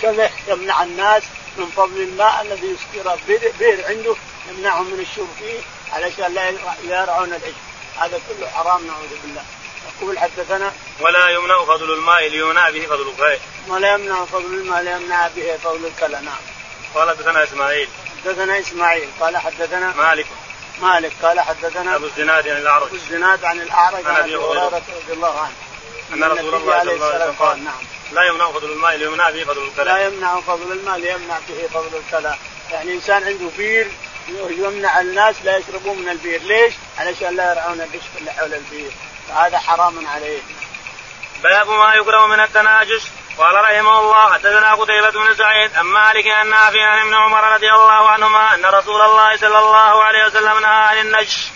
[0.02, 1.22] كذا يمنع الناس
[1.56, 3.16] من فضل الماء الذي يسقي
[3.58, 4.16] بئر عنده
[4.48, 5.60] يمنعهم من الشرب فيه
[5.92, 7.54] علشان لا يرعون العشب
[7.98, 9.44] هذا كله حرام نعوذ بالله
[10.02, 15.28] يقول حدثنا ولا يمنع فضل الماء ليمنع به فضل الكلى ولا يمنع فضل الماء ليمنع
[15.28, 16.40] به فضل الكلى نعم.
[16.94, 17.88] قال حدثنا إسماعيل.
[18.24, 19.08] حدثنا إسماعيل.
[19.20, 20.26] قال حدثنا مالك.
[20.82, 21.12] مالك.
[21.22, 22.86] قال حدثنا أبو الزناد عن الأعرج.
[22.86, 24.82] أبو الزناد عن الأعرج عن أبي هريرة.
[25.04, 25.52] رضي الله عنه.
[26.12, 27.82] أن رسول الله صلى الله عليه وسلم قال نعم.
[28.12, 31.98] لا يمنع فضل الماء ليمنع به فضل الكلى لا يمنع فضل الماء ليمنع به فضل
[31.98, 32.36] الكلى
[32.70, 33.90] يعني إنسان عنده بير
[34.50, 36.42] يمنع الناس لا يشربون من البير.
[36.42, 38.90] ليش؟ علشان لا يرعون العشب اللي حول البير.
[39.28, 40.40] فهذا حرام عليه.
[41.42, 43.08] باب ما يكره من التناجس.
[43.38, 47.70] قال رحمه الله حدثنا قتيبة بن سعيد عن مالك أن نافع عن ابن عمر رضي
[47.70, 51.48] الله عنهما أن رسول الله صلى الله عليه وسلم نهى عن النجش.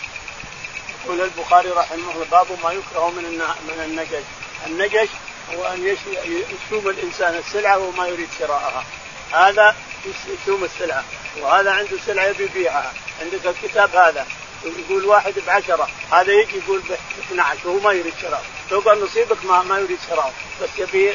[1.05, 3.25] يقول البخاري رحمه الله باب ما يكره من
[3.69, 4.25] من النجش،
[4.67, 5.09] النجش
[5.55, 8.85] هو أن يشوم الإنسان السلعة وما يريد شراءها.
[9.33, 11.05] هذا يشوم السلعة
[11.41, 14.27] وهذا عنده سلعة يبي يبيعها، عندك الكتاب هذا.
[14.65, 15.89] يقول واحد بعشرة.
[16.13, 16.93] هذا يجي يقول ب
[17.33, 18.45] 12 وهو ما يريد شراء.
[18.71, 20.35] لو قال نصيبك ما, ما يريد شراء.
[20.63, 21.11] بس يبي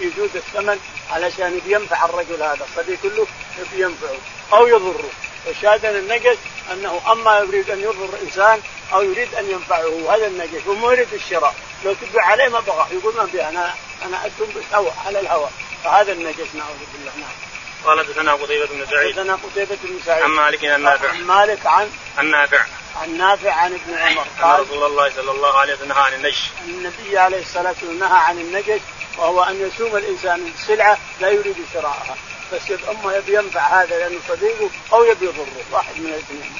[0.00, 0.78] يزود الثمن
[1.10, 2.66] علشان ينفع الرجل هذا.
[2.70, 3.26] الصديق كله
[3.58, 4.18] يبي ينفعه
[4.52, 5.10] أو يضره.
[5.46, 6.38] فشاهد النجس
[6.72, 8.60] أنه أما يريد أن يضر إنسان
[8.92, 11.54] أو يريد أن ينفعه هذا النجس وما يريد الشراء.
[11.84, 12.86] لو تبيع عليه ما بغى.
[12.92, 15.48] يقول ما ابي أنا أنا اتم بالهوى على الهوى
[15.84, 17.12] فهذا النجس نعوذ بالله.
[17.20, 17.50] نعم.
[17.84, 19.12] قال حدثنا قتيبة بن سعيد.
[19.12, 20.22] حدثنا قتيبة بن سعيد.
[20.22, 21.08] عن مالك عن نافع.
[21.08, 22.64] عن مالك عن عن نافع.
[22.96, 24.26] عن نافع عن ابن عمر.
[24.42, 26.50] قال رسول الله صلى الله عليه وسلم نهى عن النجش.
[26.64, 28.80] النبي عليه الصلاة والسلام نهى عن النجش
[29.18, 32.16] وهو أن يسوم الإنسان السلعة لا يريد شراءها.
[32.52, 36.54] بس اما يبي ينفع هذا لأنه صديقه أو يبي يضره واحد من الاثنين.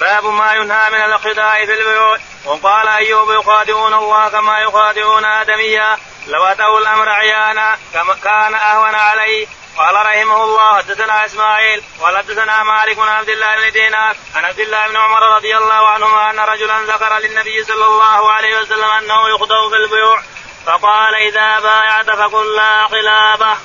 [0.00, 2.20] باب ما ينهى من الخداع في البيوت.
[2.44, 5.98] وقال أيوب يخادعون الله كما يخادعون آدميا.
[6.26, 9.46] لو أتوا الأمر عيانا كما كان أهون عليه.
[9.78, 14.60] قال رحمه الله حدثنا إسماعيل قال حدثنا مالك بن عبد الله بن دينار عن عبد
[14.60, 19.28] الله بن عمر رضي الله عنهما أن رجلا ذكر للنبي صلى الله عليه وسلم أنه
[19.28, 20.22] يخطب في البيوع
[20.66, 23.56] فقال إذا بايعت فقل لا خلافه.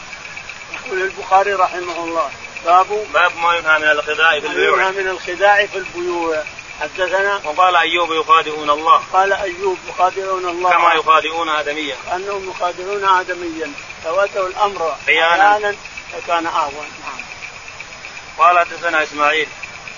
[0.86, 2.30] يقول البخاري رحمه الله
[2.66, 4.78] باب باب ما ينهى من الخداع في البيوع.
[4.78, 6.44] ينهى من الخداع في البيوع.
[6.82, 9.02] حدثنا وقال أيوب يخادعون الله.
[9.14, 10.70] قال أيوب يخادعون الله.
[10.70, 11.96] كما يخادعون ادميا.
[12.16, 13.74] انهم يخادعون ادميا.
[14.06, 15.76] لو اتوا الامر أحيانا
[16.14, 16.86] فكان أهون.
[17.02, 17.22] نعم.
[18.38, 19.48] قال حدثنا إسماعيل.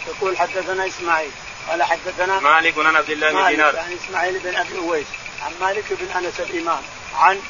[0.08, 1.32] يقول حدثنا إسماعيل.
[1.70, 3.80] قال حدثنا مالك بن عبد الله بن دينار.
[3.80, 5.08] عن إسماعيل بن أبي أويس.
[5.42, 6.82] عن مالك بن أنس الإمام.
[7.16, 7.42] عن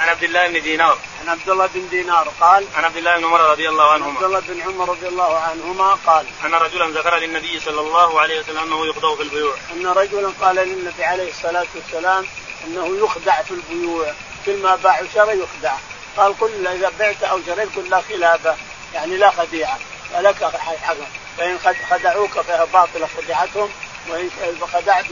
[0.00, 0.98] عن عبد الله بن دينار.
[1.20, 4.14] عن عبد الله بن دينار قال عن عبد الله بن عمر رضي الله عنهما.
[4.14, 8.40] عبد الله بن عمر رضي الله عنهما قال أن رجلا ذكر للنبي صلى الله عليه
[8.40, 9.54] وسلم أنه يخدع في البيوع.
[9.72, 12.26] أن رجلا قال للنبي عليه الصلاة والسلام
[12.64, 14.12] أنه يخدع في البيوع.
[14.46, 15.74] كل ما باع وشرى يخدع.
[16.16, 18.56] قال قل إذا بعت أو شريت قل لا خلافه
[18.94, 19.78] يعني لا خديعة
[20.12, 20.96] فلك حق
[21.38, 21.58] فإن
[21.90, 23.70] خدعوك فهي باطلة خديعتهم
[24.08, 24.30] وإن
[24.72, 25.06] خدعت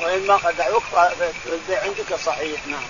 [0.00, 0.82] وإن ما خدعوك
[1.44, 2.84] فالبيع عندك صحيح نعم.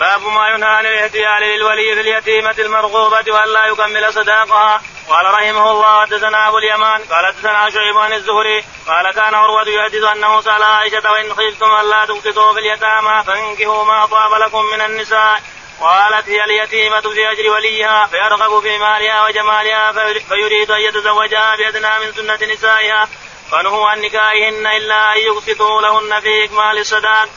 [0.00, 4.82] باب ما ينهى عن الاحتيال للولي في اليتيمة المرغوبة وألا يكمل صداقها.
[5.08, 10.02] قال رحمه الله حدثنا أبو اليمان قال حدثنا شعيب عن الزهري قال كان عروة يحدث
[10.04, 15.42] أنه سأل عائشة وإن خفتم ألا تقسطوا في اليتامى فانكحوا ما طاب لكم من النساء.
[15.80, 19.92] قالت هي اليتيمة في أجر وليها فيرغب في مالها وجمالها
[20.28, 23.08] فيريد أن يتزوجها بأدنى من سنة نسائها
[23.50, 27.28] فنهوا عن نكاحهن إلا أن يقسطوا لهن في إكمال الصداق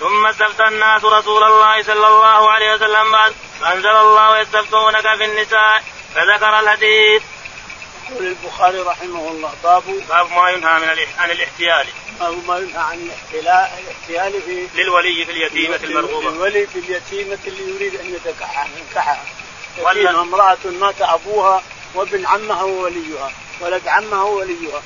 [0.00, 5.82] ثم استفتى الناس رسول الله صلى الله عليه وسلم بعد فأنزل الله يستفتونك في النساء
[6.14, 7.22] فذكر الحديث.
[8.10, 11.86] يقول البخاري رحمه الله باب باب ما ينهى من عن الاحتيال
[12.20, 16.30] باب ما ينهى عن الاحتيال في للولي في اليتيمة المرغوبة.
[16.30, 18.06] للولي في اليتيمة اللي يريد أن
[18.78, 19.24] ينكحها
[19.78, 21.62] يتيمة امرأة مات أبوها
[21.94, 24.82] وابن عمها ووليها ولد عمها ووليها.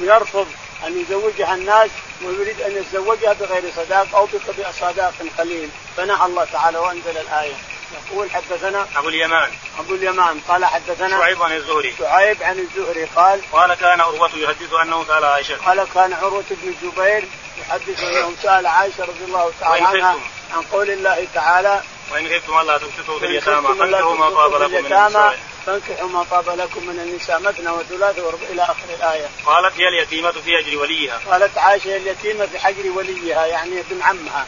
[0.00, 0.46] ويرفض
[0.86, 1.90] أن يزوجها الناس
[2.24, 5.68] ويريد أن يتزوجها بغير صداق أو بصداق قليل.
[5.96, 7.54] فنهى الله تعالى وأنزل الآية.
[7.92, 9.50] يقول حدثنا أبو اليمان.
[9.78, 11.94] أبو اليمان قال حدثنا شعيب عن الزهري.
[11.98, 15.56] شعيب عن الزهري قال قال كان عروة يحدث أنه سأل عائشة.
[15.66, 17.24] قال كان عروة بن الزبير
[17.60, 20.16] يحدث أنه سأل عائشة رضي الله تعالى عنها
[20.54, 23.68] عن قول الله تعالى وإن خفتم ألا تقسطوا في اليتامى.
[23.78, 25.38] فانكحوا ما طاب لكم من النساء.
[25.66, 29.26] فانكحوا ما طاب لكم من النساء مثنى وثلاث وربع إلى آخر الآية.
[29.46, 31.20] قالت هي اليتيمة في أجر وليها.
[31.30, 34.46] قالت عائشة اليتيمة في حجر وليها يعني ابن عمها.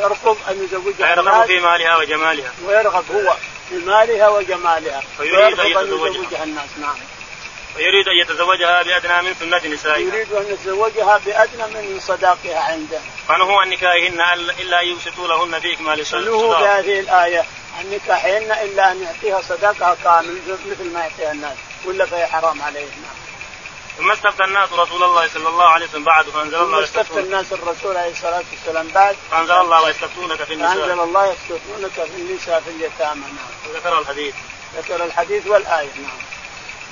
[0.00, 2.52] يرفض أن يزوجها يرغب في مالها وجمالها.
[2.66, 3.36] ويرغب هو
[3.68, 5.02] في مالها وجمالها.
[5.20, 6.44] ويريد أن يتزوجها.
[6.44, 6.96] الناس نعم.
[7.76, 10.14] ويريد أن يتزوجها بأدنى من سنة نسائها.
[10.14, 12.98] يريد أن يتزوجها بأدنى من صداقها عنده.
[13.28, 14.20] فنهوا عن نكاحهن
[14.60, 17.44] إلا أن يوسطوا لهن في إكمال الصداق نهوا بهذه الآية
[17.78, 20.38] عن نكاحهن إلا أن يعطيها صداقها كامل
[20.70, 23.27] مثل ما يعطيها الناس ولا فهي حرام عليه نعم
[23.98, 27.96] ثم استفتى الناس رسول الله صلى الله عليه وسلم بعد فأنزل الله استفتى الناس الرسول
[27.96, 30.76] عليه الصلاة والسلام بعد فأنزل الله ويستفتونك في النساء.
[30.76, 33.20] فأنزل الله يستفتونك في النساء في اليتامى.
[33.20, 33.74] نعم.
[33.74, 34.34] وذكر الحديث.
[34.76, 35.90] ذكر الحديث والآية.
[35.96, 36.18] نعم.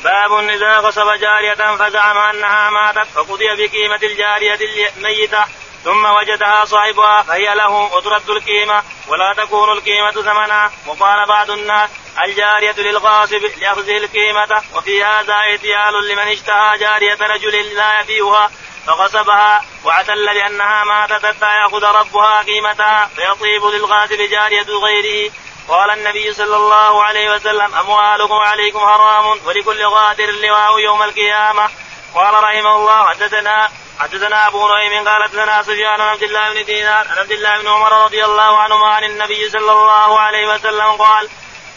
[0.04, 4.58] باب إذا غصب جارية فزعم أنها ماتت فقضي بقيمة الجارية
[4.96, 5.44] الميتة.
[5.86, 11.90] ثم وجدها صاحبها فهي له وترد القيمة ولا تكون القيمة ثمنا وقال بعض الناس
[12.24, 18.50] الجارية للغاصب لأخذه القيمة وفي هذا احتيال لمن اشتهى جارية رجل لا يبيعها
[18.86, 25.32] فغصبها واعتل بأنها ماتت حتى يأخذ ربها قيمتها فيطيب للغاصب جارية غيره.
[25.68, 31.70] قال النبي صلى الله عليه وسلم أموالكم عليكم حرام ولكل غادر لواء يوم القيامة.
[32.16, 37.08] قال رحمه الله حدثنا حدثنا أبو نعيم قال حدثنا سفيان عن عبد الله بن دينار
[37.08, 41.28] عن عبد الله بن عمر رضي الله عنهما عن النبي صلى الله عليه وسلم قال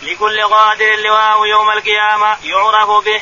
[0.01, 3.21] لكل قادر لواء يوم القيامة يعرف به.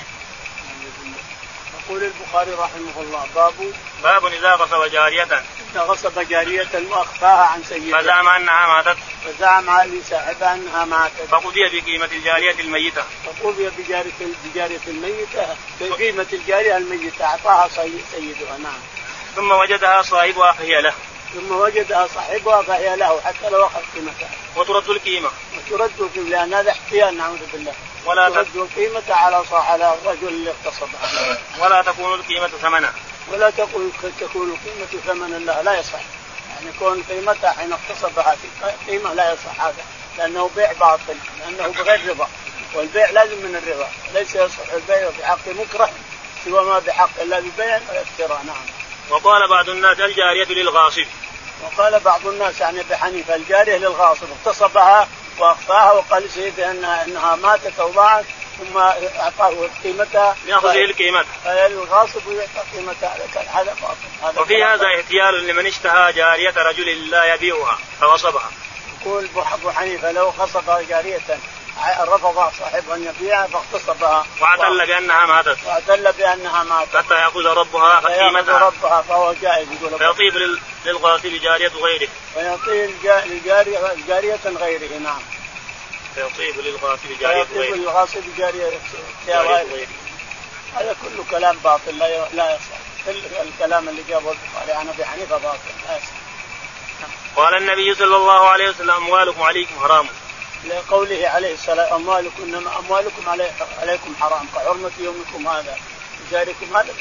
[1.80, 8.02] يقول البخاري رحمه الله باب باب إذا غصب جارية إذا غصب جارية وأخفاها عن سيدها
[8.02, 14.12] فزعم أنها ماتت فزعم لصاحبها أنها ماتت فقضي بقيمة الجارية الميتة فقضي بجارية
[14.46, 17.70] الجارية الميتة بقيمة الجارية الميتة أعطاها
[18.12, 18.80] سيدها نعم
[19.36, 20.94] ثم وجدها صاحبها فهي له
[21.34, 24.30] ثم وجدها صاحبها فهي له حتى لو اخذ قيمتها.
[24.56, 25.30] وترد القيمة.
[25.58, 27.74] وترد القيمة لأن هذا احتيال نعوذ بالله.
[28.06, 31.38] ولا ترد القيمة على على الرجل اللي اغتصبها.
[31.60, 32.94] ولا تكون القيمة ثمنا.
[33.32, 36.00] ولا تكون تكون القيمه ثمنا لها لا يصح.
[36.58, 38.48] يعني كون قيمتها حين اغتصبها في
[38.92, 39.84] قيمة لا يصح هذا
[40.18, 42.28] لأنه بيع باطل لأنه بغير رضا
[42.74, 45.90] والبيع لازم من الرضا ليس يصح البيع بحق مكره
[46.46, 48.66] سوى ما بحق إلا ببيع واشتراء نعم.
[49.10, 51.06] وقال بعض الناس الجارية للغاصب
[51.64, 55.08] وقال بعض الناس يعني ابي حنيفه الجارية للغاصب اغتصبها
[55.40, 58.26] واخفاها وقال سيدي انها إنها ماتت أو ضاعت
[58.58, 60.36] ثم أعطاه قيمتها.
[60.48, 61.26] يأخذ القيمة.
[61.46, 67.78] الغاصب ويعطى قيمتها هذا باطل هذا وفي هذا احتيال لمن اشتهى جارية رجل لا يبيعها
[68.02, 68.52] فغصبها
[69.02, 71.20] يقول ابو حنيفة لو غصب جارية
[72.00, 75.58] رفض صاحبها أن يبيعها فاغتصبها واعتل بأنها ماتت.
[75.66, 76.98] واعتل بأنها ماتت.
[76.98, 82.08] حتى يأخذ ربها قيمتها ربها فهو جائز يقول فيطيب للغاصب جارية غيره.
[82.34, 85.22] فيطيب للجارية جارية غيره نعم.
[86.16, 87.46] فيطيب للغاصب جارية غيره.
[87.46, 88.80] فيطيب للغاصب جارية
[89.28, 89.88] غيره.
[90.76, 92.78] هذا كله كلام باطل لا لا يصح.
[93.06, 96.18] كل الكلام اللي جابه البخاري عن أبي حنيفة باطل لا يصح.
[97.36, 100.08] قال النبي صلى الله عليه وسلم أموالكم عليكم حرام.
[100.66, 104.48] لقوله عليه الصلاة أموالكم إنما أموالكم علي عليكم حرام.
[104.56, 105.78] كحرمة يومكم هذا.
[106.32, 106.94] جاركم هذا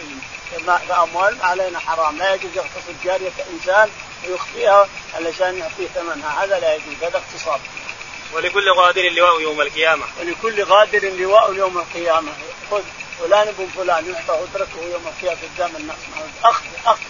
[0.89, 2.19] فأموال علينا حرام.
[2.19, 3.91] لا يجوز يغتصب جارية إنسان
[4.29, 6.45] ويخفيها علشان يعطيه ثمنها.
[6.45, 7.61] هذا لا يجوز هذا اغتصاب.
[8.33, 10.05] ولكل غادر لواء يوم القيامة.
[10.21, 12.33] ولكل غادر لواء يوم القيامة.
[12.71, 12.83] خذ
[13.19, 15.97] فلان ابن فلان يعطى أجرته يوم القيامة قدام الناس.
[16.45, 17.01] أخذ أخذ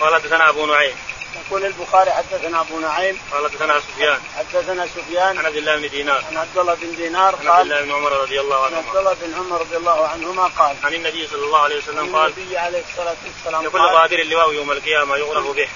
[0.00, 0.96] قال حدثنا أبو نعيم.
[1.36, 4.20] يقول البخاري حدثنا أبو نعيم قال حدثنا سفيان.
[4.38, 5.38] حدثنا سفيان.
[5.38, 6.24] عن عبد الله بن دينار.
[6.30, 8.78] عن عبد الله بن دينار عن عبد الله بن عمر رضي الله عنهما.
[8.78, 12.16] عن عبد الله بن عمر رضي الله عنهما قال عن النبي صلى الله عليه وسلم
[12.16, 15.68] قال النبي عليه الصلاة والسلام لكل غادر اللواء يوم القيامة يغرف به.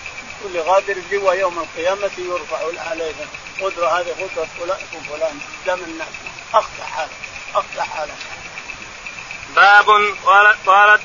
[0.42, 3.14] كل غادر اللواء يوم القيامة يرفع عليه
[3.60, 4.78] قدرة هذه قدرة فلان
[5.10, 6.08] فلان قدام الناس.
[6.54, 7.10] اخطا حاله
[7.54, 8.14] اخطا حاله
[9.56, 9.88] باب
[10.24, 11.02] قالت قالت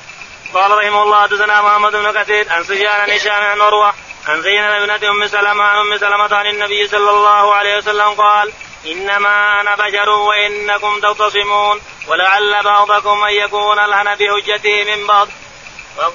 [0.54, 3.94] قال رحمه الله حدثنا محمد بن كثير عن سفيان عن هشام عن عروة
[4.30, 8.52] عن زينب ابنة أم سلمة عن أم سلمة عن النبي صلى الله عليه وسلم قال
[8.86, 15.28] إنما أنا بشر وإنكم تختصمون ولعل بعضكم أن يكون ألهن بحجته من بعض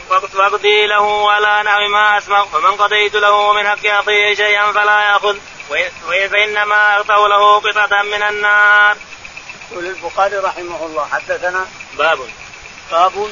[0.10, 5.38] فاقضي له ولا نحو ما أسمع فمن قضيت له من حق أخيه شيئا فلا يأخذ
[6.32, 8.98] فإنما أغطوا له قطعة من النار.
[9.72, 12.20] يقول البخاري رحمه الله حدثنا باب
[12.92, 13.30] باب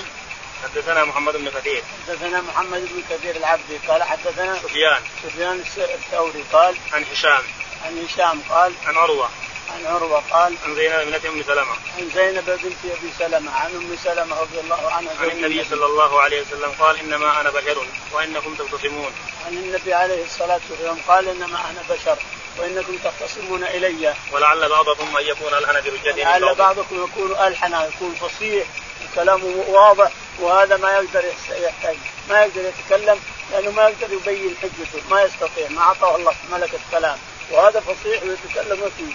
[0.64, 1.84] حدثنا محمد بن كثير.
[2.08, 5.02] حدثنا محمد بن كثير العبدي قال حدثنا سفيان.
[5.24, 7.44] سفيان الثوري قال عن هشام.
[7.86, 9.30] عن هشام قال عن عروة.
[9.74, 11.76] عن عروة قال عن زينب بنت أم سلمة.
[11.98, 16.22] عن زينب بنت أبي سلمة عن أم سلمة رضي الله عنها عن النبي صلى الله
[16.22, 19.12] عليه وسلم قال إنما أنا بشر وإنكم تختصمون.
[19.46, 22.18] عن النبي عليه الصلاة والسلام قال إنما أنا بشر
[22.58, 24.14] وإنكم تختصمون إلي.
[24.32, 28.68] ولعل بعضكم أن يكون ألحن برجته لعل بعضكم يكون ألحن يكون فصيح.
[29.16, 31.98] كلامه واضح وهذا ما يقدر يحتاج
[32.30, 33.20] ما يقدر يتكلم
[33.52, 37.18] لأنه ما يقدر يبين حجته ما يستطيع ما أعطاه الله ملكه الكلام.
[37.52, 39.14] وهذا فصيح ويتكلم فيه.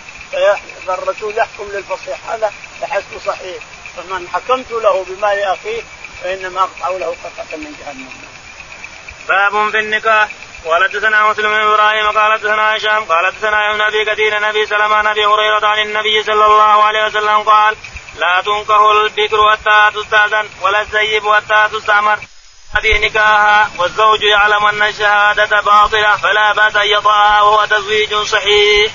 [0.87, 3.62] فالرسول يحكم للفصيح هذا فحسبه صحيح.
[3.96, 5.83] فمن حكمت له بمال أخيه
[6.22, 8.09] فإنما أقطع له قطعه من جهنم.
[9.29, 10.29] باب في النكاح.
[10.64, 15.03] قال حدثنا مسلم بن إبراهيم قال حدثنا هشام قال حدثنا ابن أبي كثير نبي سلمة
[15.03, 17.77] نبي هريرة عن النبي صلى الله عليه وسلم قال
[18.18, 22.18] لا تنكه البكر حتى تستاذن ولا الزيب حتى تستعمر
[22.76, 28.92] هذه نكاحها والزوج يعلم أن الشهادة باطلة فلا بأس أن يطاها وهو تزويج صحيح.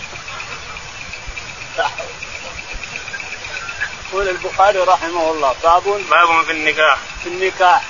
[4.10, 6.98] يقول البخاري رحمه الله باب باب في النكاح.
[7.24, 7.84] في النكاح.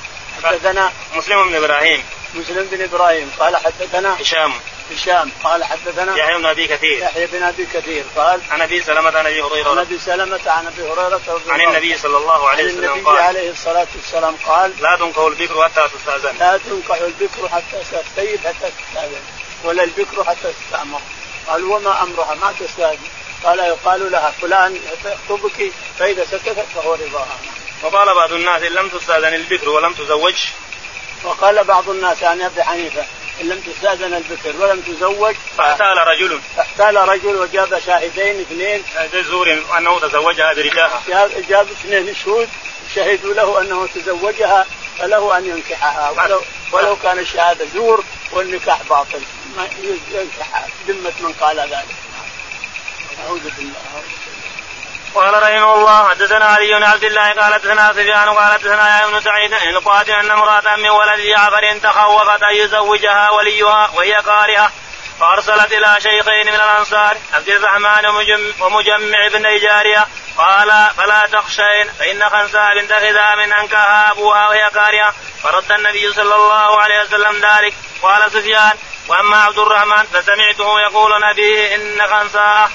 [0.43, 2.03] حدثنا مسلم بن إبراهيم.
[2.33, 4.53] مسلم بن إبراهيم قال حدثنا هشام.
[4.91, 6.97] هشام قال حدثنا يحيى بن أبي كثير.
[6.97, 9.69] يحيى بن أبي كثير قال عن أبي سلمة عن أبي هريرة.
[9.69, 13.51] عن أبي سلمة عن أبي هريرة عن النبي صلى الله عليه وسلم النبي قال عليه
[13.51, 16.37] الصلاة والسلام قال لا تنكح البكر حتى تستأذن.
[16.39, 19.21] لا تنكح البكر حتى تستيب حتى تستأذن
[19.63, 21.01] ولا البكر حتى تستأمر.
[21.47, 23.07] قال وما أمرها؟ ما تستأذن.
[23.43, 27.37] قال يقال لها فلان يخطبك فإذا سكتت فهو رضاها.
[27.83, 30.35] وقال بعض الناس إن لم تستأذن البكر ولم تزوج
[31.23, 33.05] وقال بعض الناس عن أبي حنيفة
[33.41, 36.41] إن لم تستاذن البكر ولم تزوج فاحتال رجل.
[36.55, 38.83] فاحتال رجل وجاب شاهدين اثنين.
[39.23, 42.49] زور أنه تزوجها برجاها جاب, جاب اثنين شهود
[42.95, 44.65] شهدوا له أنه تزوجها
[44.99, 46.09] فله أن ينكحها.
[46.09, 46.41] ولو,
[46.71, 49.21] ولو كان الشهادة زور والنكاح باطل.
[49.55, 49.67] ما
[50.11, 51.95] ينكح ذمة من قال ذلك.
[53.25, 54.03] أعوذ بالله.
[55.15, 59.21] قال رحمه الله حدثنا علي بن عبد الله قال حدثنا سفيان قال حدثنا يا ابن
[59.21, 64.71] سعيد ان قاتل أن امرأة من ولد جعفر تخوفت أن يزوجها وليها وهي كارهه
[65.19, 68.05] فأرسلت إلى شيخين من الأنصار عبد الرحمن
[68.61, 72.91] ومجمع بن جارية قال فلا تخشين فإن خنساء بنت
[73.37, 77.73] من انكاها أبوها وهي كارهه فرد النبي صلى الله عليه وسلم ذلك.
[78.01, 82.69] قال سفيان وأما عبد الرحمن فسمعته يقول نبيه إن خنساء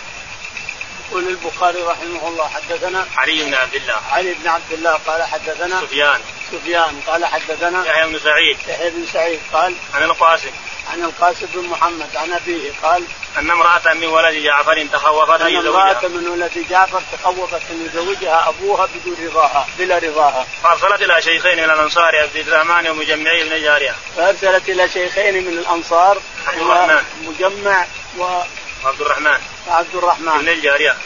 [1.11, 4.01] يقول البخاري رحمه الله حدثنا علي بن عبد الله.
[4.11, 6.21] علي بن عبد الله قال حدثنا سفيان.
[6.53, 8.59] سفيان قال حدثنا يحيى بن سعيد.
[8.69, 10.51] يحيى بن سعيد قال عن القاسم.
[10.93, 13.05] عن القاسم بن محمد عن أبيه قال
[13.39, 18.89] أن امرأة من ولد جعفر تخوفت أن امرأة من ولد جعفر تخوفت ان يزوجها أبوها
[18.95, 20.47] بدون رضاها بلا رضاها.
[20.63, 23.95] فأرسلت إلى شيخين من الأنصار عبد الرحمن ومجمعي بن جارية.
[24.17, 27.87] فأرسلت إلى شيخين من الأنصار عبد الرحمن مجمع
[28.19, 28.43] و
[28.85, 29.39] عبد الرحمن.
[29.69, 30.29] عبد الرحمن.
[30.29, 30.97] ابن الجارية.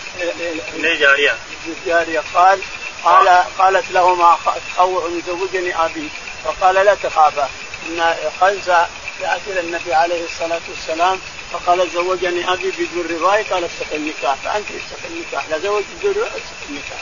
[0.75, 1.31] ابن الجارية.
[1.31, 2.23] ابن الجارية.
[2.35, 2.61] قال
[3.05, 4.39] قال قالت لهما
[4.75, 6.09] تخوف يزوجني أبي.
[6.45, 7.49] فقال لا تخافا.
[7.89, 8.87] إن خنسة
[9.21, 11.21] جاءت إلى النبي عليه الصلاة والسلام.
[11.53, 14.35] فقال زوجني أبي بدون رضاي قال استقل النكاح.
[14.35, 15.49] فأنت استقل النكاح.
[15.49, 17.01] لا زوج بدون رضاي استقل النكاح.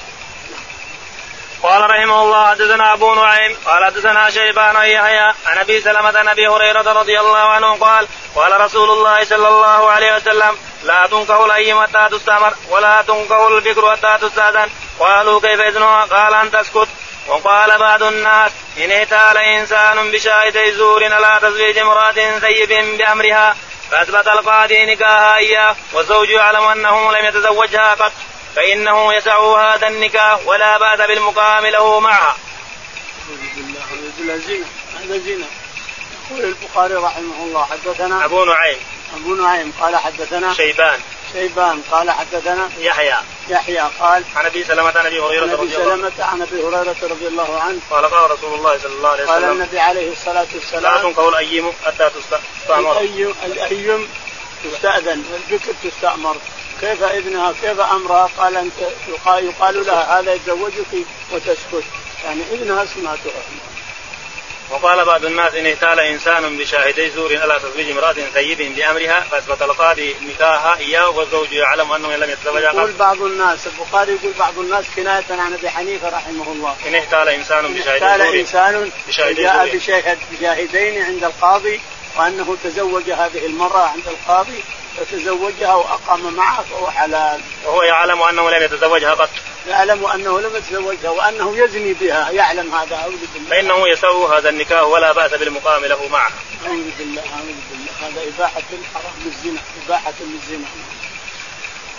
[1.62, 6.49] قال رحمه الله حدثنا أبو نعيم قال حدثنا شيبان يحيى عن أبي سلمة عن أبي
[6.49, 11.83] هريرة رضي الله عنه قال قال رسول الله صلى الله عليه وسلم لا تنكه الأيم
[11.83, 14.70] حتى تستمر ولا تنكه البكر حتى تستأذن.
[15.01, 16.88] قالوا كيف إذنها؟ قال أن تسكت.
[17.29, 23.57] وقال بعض الناس إن اهتال إنسان بشاهد زور على تزويج امرأة ثيب بأمرها
[23.90, 28.12] فأثبت القاضي نكاها إياه والزوج يعلم أنه لم يتزوجها قط.
[28.56, 32.36] فإنه يسع هذا النكاح ولا بأس بالمقام له معها.
[34.24, 34.64] هذا زنا
[35.01, 35.46] هذا زنا
[36.30, 38.78] يقول البخاري رحمه الله حدثنا أبو نعيم.
[39.16, 41.01] أبو نعيم قال حدثنا شيبان.
[41.32, 43.16] شيبان قال حدثنا يحيى.
[43.48, 46.11] يحيى قال عن أبي سلمة عن أبي هريرة رضي الله عنه.
[46.11, 47.80] سلمة عن أبي هريرة رضي الله عنه.
[47.90, 49.34] قال قال رسول الله صلى الله عليه وسلم.
[49.34, 52.92] قال النبي عليه الصلاة والسلام لا تنكه الأيم حتى تستأمر.
[53.01, 54.09] الايم الأيم
[54.64, 56.36] تستأذن والبكر تستأمر.
[56.81, 58.72] كيف ابنها كيف أمرها؟ قال أنت
[59.26, 61.85] يقال لها هذا يتزوجك وتسكت.
[62.24, 63.43] يعني ابنها سمعتها
[64.70, 70.16] وقال بعض الناس إن اهتال إنسان بشاهدي زور على تزويج امرأة ثيب بأمرها فاثبت القاضي
[70.28, 75.24] نكاحها إياه والزوج يعلم أنه لم يتزوجها يقول بعض الناس البخاري يقول بعض الناس كناية
[75.31, 76.76] عن أبي حنيفة رحمه الله.
[76.87, 79.76] إن اهتال إنسان بشاهدي اهتال زور إنسان بشاهدي جاء
[80.33, 81.81] بشاهدين عند القاضي
[82.16, 84.62] وأنه تزوج هذه المرأة عند القاضي
[84.97, 87.41] فتزوجها وأقام معها فهو حلال.
[87.64, 89.30] وهو يعلم أنه لم يتزوجها قط.
[89.68, 92.30] يعلم أنه لم يتزوجها وأنه يزني بها.
[92.30, 92.97] يعلم هذا.
[92.97, 93.51] أعوذ بالله.
[93.51, 96.32] فإنه يسوء هذا النكاح ولا بأس بالمقام له معها
[96.66, 97.22] أعوذ بالله.
[97.22, 97.93] أعوذ بالله.
[98.01, 100.66] هذا إباحة الحرام للزنا إباحة للزنا.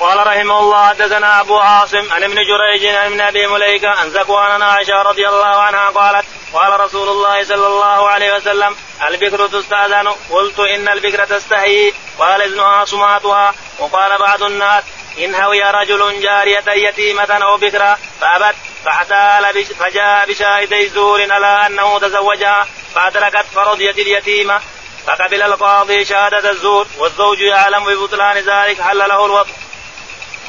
[0.01, 4.51] قال رحمه الله حدثنا أبو عاصم عن ابن جريج عن ابن أبي مليكة عن زكوان
[4.51, 8.75] عن عائشة رضي الله عنها قالت قال رسول الله صلى الله عليه وسلم
[9.07, 10.07] البكر تستأذن.
[10.31, 11.93] قلت إن البكر تستحيي.
[12.19, 14.83] قال اذنها صماتها وقال بعض الناس
[15.19, 18.55] إن هوي رجل جارية يتيمة أو بكرا فأبت.
[18.85, 24.59] فاحتال بش فجاء بشاهدي زور على أنه تزوجها فأدركت فرضيت اليتيمة
[25.07, 29.51] فقبل القاضي شهادة الزور والزوج يعلم ببطلان ذلك حل له الوطن.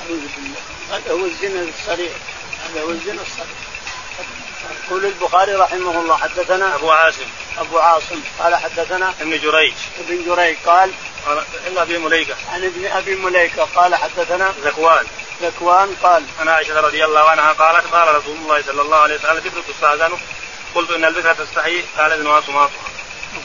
[0.03, 0.61] أعوذ بالله.
[0.91, 2.13] هذا هو الزنا الصريح.
[2.65, 3.59] هذا هو الزنا الصريح.
[4.87, 7.27] يقول البخاري رحمه الله حدثنا أبو عاصم.
[7.59, 8.21] أبو عاصم.
[8.39, 9.75] قال حدثنا ابن جريج.
[9.99, 10.91] ابن جريج قال
[11.67, 12.35] ابن أبي مليكة.
[12.53, 15.07] عن ابن أبي مليكة قال حدثنا زكوان
[15.43, 19.37] ذكوان قال عن عائشة رضي الله عنها قالت قال رسول الله صلى الله عليه وسلم
[19.37, 20.19] البكر تستأذن؟
[20.75, 22.71] قلت إن البكرة تستحي قال ابن صماتها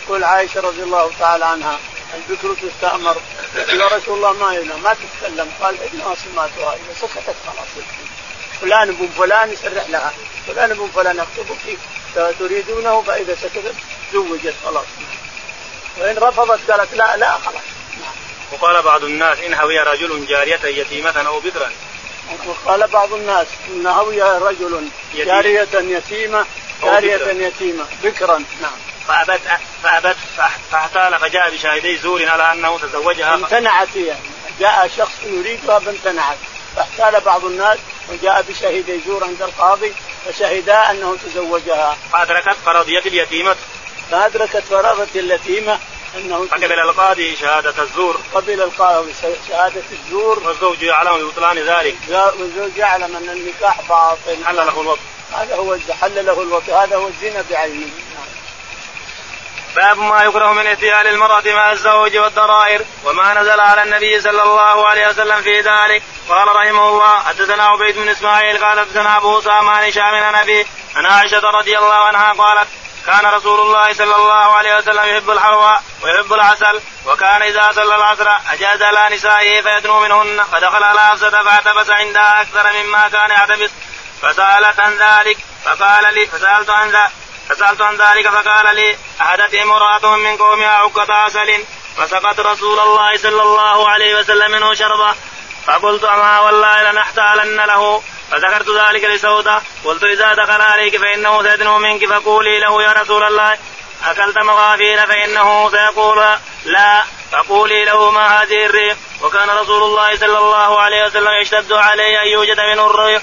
[0.06, 1.80] تقول عائشة رضي الله تعالى عنها
[2.14, 3.18] البكر تستامر
[3.56, 7.86] يا رسول الله ما ينا ما تتكلم قال ابنها سماتها إذا سكتت خلاص.
[8.62, 10.14] فلان ابن فلان يسرح لها.
[10.48, 11.78] فلان ابن فلان يخطبك
[12.40, 13.76] تريدونه فإذا سكتت
[14.14, 14.86] زوجت خلاص.
[15.98, 17.64] وإن رفضت قالت لا لا خلاص.
[18.52, 21.72] وقال بعض الناس إن هوي رجل جارية يتيمة أو بكرا
[22.46, 24.90] وقال بعض الناس إن هوي رجل.
[25.16, 26.46] جارية يتيمة
[26.84, 27.48] جارية.
[27.48, 28.44] يتيمة بكرا.
[28.62, 28.87] نعم.
[29.08, 29.42] فأبت
[29.84, 30.18] فأبت
[30.72, 33.36] فاحتال فجاء بشاهدي زور على أنه تزوجها.
[33.36, 34.16] امتنعت هي.
[34.60, 36.38] جاء شخص يريدها فامتنعت
[36.76, 37.78] فاحتال بعض الناس
[38.10, 39.94] وجاء بشهيدي زور عند القاضي
[40.26, 41.98] فشهدا أنه تزوجها.
[42.14, 43.56] فأدركت فرضية اليتيمة.
[44.12, 45.80] فأدركت فرغة اليتيمة
[46.16, 48.20] أنه فقبل القاضي شهادة الزور.
[48.34, 49.14] قبل القاضي
[49.50, 50.40] شهادة الزور.
[50.40, 51.98] والزوج يعلم ببطلان ذلك.
[52.10, 54.46] والزوج يعلم أن النكاح باطل.
[54.46, 55.02] حل له الوطن
[55.34, 57.80] هذا هو حل له الوطن هذا هو الزنا بعينه.
[58.16, 58.37] نعم.
[59.78, 64.88] باب ما يكره من احتيال المرأة مع الزوج والضرائر وما نزل على النبي صلى الله
[64.88, 66.04] عليه وسلم في ذلك.
[66.30, 70.68] قال رحمه الله حدثنا عبيد بن إسماعيل قال حدثنا أبو أسامة عن هشام عن أبي
[70.96, 72.68] عن عائشة رضي الله عنها قالت
[73.06, 78.30] كان رسول الله صلى الله عليه وسلم يحب الحلوى ويحب العسل وكان إذا صلى العصر
[78.54, 83.70] أجاز على نسائه فيدنو منهن فدخل على حفصه فاعتبس عندها أكثر مما كان يعتبس.
[84.22, 87.12] فسألت عن ذلك فقال لي فسألت عن ذلك
[87.50, 91.64] فسألت عن ذلك فقال لي أحدت امرأة من قومها عقة عسل
[91.98, 95.16] فسقت رسول الله صلى الله عليه وسلم منه شربة.
[95.66, 98.04] فقلت أما والله لنحتالن له.
[98.32, 103.58] فذكرت ذلك لسودة قلت إذا دخل عليك فإنه سيدنو منك فقولي له يا رسول الله
[104.06, 106.26] أكلت مغافير فإنه سيقول
[106.66, 108.96] لا فقولي له ما هذه الريح.
[109.22, 113.22] وكان رسول الله صلى الله عليه وسلم يشتد عليه أن يوجد منه الريح.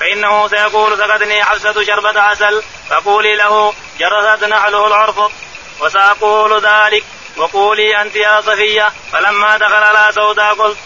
[0.00, 5.20] فإنه سيقول سقتني حفصة شربة عسل فقولي له جرست نحله العرف
[5.80, 7.04] وسأقول ذلك
[7.36, 10.78] وقولي أنت يا صفية فلما دخل على سوداء قلت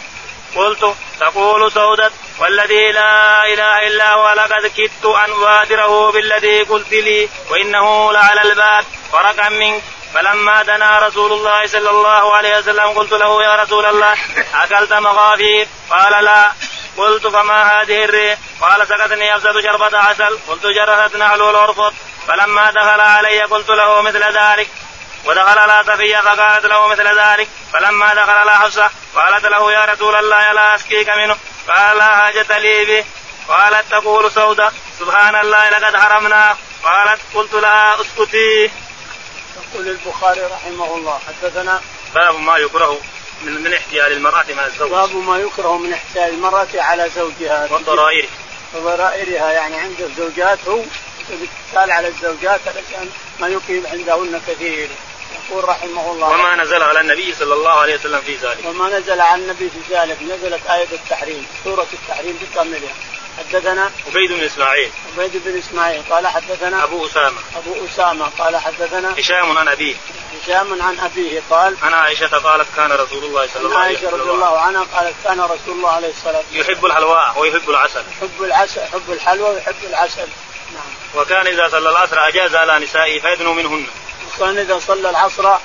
[0.56, 7.28] قلت تقول سودة والذي لا إله إلا هو لقد كدت أن أبادره بالذي قلت لي
[7.50, 9.82] وإنه لعلى الباب فرقا منك.
[10.14, 14.16] فلما دنا رسول الله صلى الله عليه وسلم قلت له يا رسول الله
[14.54, 16.52] أكلت مغافير؟ قال لا.
[17.00, 21.94] قلت فما هذه الريح؟ قال سقتني أفسد شربة عسل قلت جرست نعل الأرفض
[22.28, 24.68] فلما دخل علي قلت له مثل ذلك.
[25.24, 27.48] ودخل على صفية فقالت له مثل ذلك.
[27.72, 31.36] فلما دخل على حفصة قالت له يا رسول الله لا أسقيك منه.
[31.68, 33.04] قال لا حاجة لي به.
[33.48, 38.70] قالت تقول سودة سبحان الله لقد حرمنا قالت قلت لها اسكتي
[39.74, 41.80] يقول البخاري رحمه الله حدثنا
[42.14, 43.00] باب ما يكره.
[43.42, 44.90] من من احتيال المرأة مع الزوج.
[44.90, 47.68] باب ما يكره من احتيال المرأة على زوجها.
[47.70, 48.28] والضرائر
[48.74, 50.82] وضرائرها يعني عند الزوجات هو
[51.72, 53.10] تال على الزوجات علشان
[53.40, 54.88] ما يقيم عندهن كثير.
[55.48, 56.28] يقول رحمه الله.
[56.28, 58.64] وما نزل على النبي صلى الله عليه وسلم في ذلك.
[58.64, 60.22] وما نزل على النبي في ذلك.
[60.22, 62.94] نزلت آية التحريم سورة التحريم بكاملها.
[63.40, 64.90] حدثنا عبيد بن إسماعيل.
[65.16, 67.38] عبيد بن إسماعيل قال حدثنا أبو أسامة.
[67.56, 69.94] أبو أسامة قال حدثنا هشام عن أبيه.
[70.42, 74.20] هشام عن أبيه قال عن عائشة قالت كان رسول الله صلى الله عليه عائشة وسلم
[74.20, 76.60] رضي الله عنها قالت كان رسول الله عليه الصلاة والسلام.
[76.60, 78.02] يحب الحلواء ويحب العسل.
[78.10, 80.28] يحب العسل يحب الحلوى ويحب العسل.
[80.74, 81.22] نعم.
[81.22, 83.86] وكان إذا صلى العصر أجاز على نسائه فيدنو منهن.
[84.36, 85.56] وكان إذا صلى العصر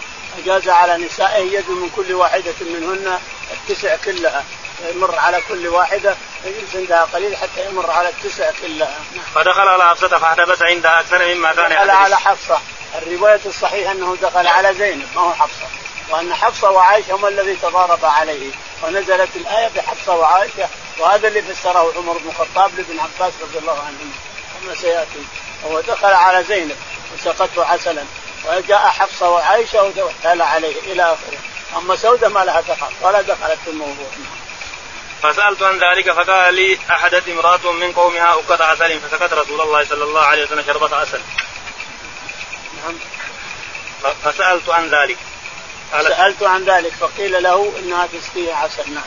[0.43, 3.19] أجاز على نسائه يد من كل واحدة منهن
[3.53, 4.43] التسع كلها.
[4.83, 6.15] يمر على كل واحدة
[6.45, 8.99] يجلس عندها قليل حتى يمر على التسع كلها.
[9.35, 12.59] فدخل على حفصة فاحتبس عندها أكثر مما كان دخل على حفصة.
[12.95, 15.67] الرواية الصحيحة أنه دخل على زينب ما هو حفصة.
[16.09, 18.51] وأن حفصة وعائشة هم الذي تضارب عليه.
[18.83, 20.67] ونزلت الآية بحفصة وعائشة
[20.99, 24.13] وهذا اللي فسره عمر بن الخطاب لابن عباس رضي الله عنهما
[24.61, 25.23] كما سيأتي.
[25.65, 26.77] هو دخل على زينب
[27.13, 28.03] وسقته عسلا.
[28.47, 31.37] وجاء حفصة وعائشة واحتال عليه إلى آخره.
[31.77, 34.07] أما سودة ما لها دخل ولا دخلت في الموضوع.
[35.31, 40.03] فسألت عن ذلك فقال لي أحدت امرأة من قومها اكد عسل فسكت رسول الله صلى
[40.03, 41.21] الله عليه وسلم شربة عسل.
[42.83, 42.95] نعم.
[44.23, 45.17] فسألت عن ذلك.
[45.91, 49.03] سألت عن ذلك فقيل له إنها تسقيه عسل نعم.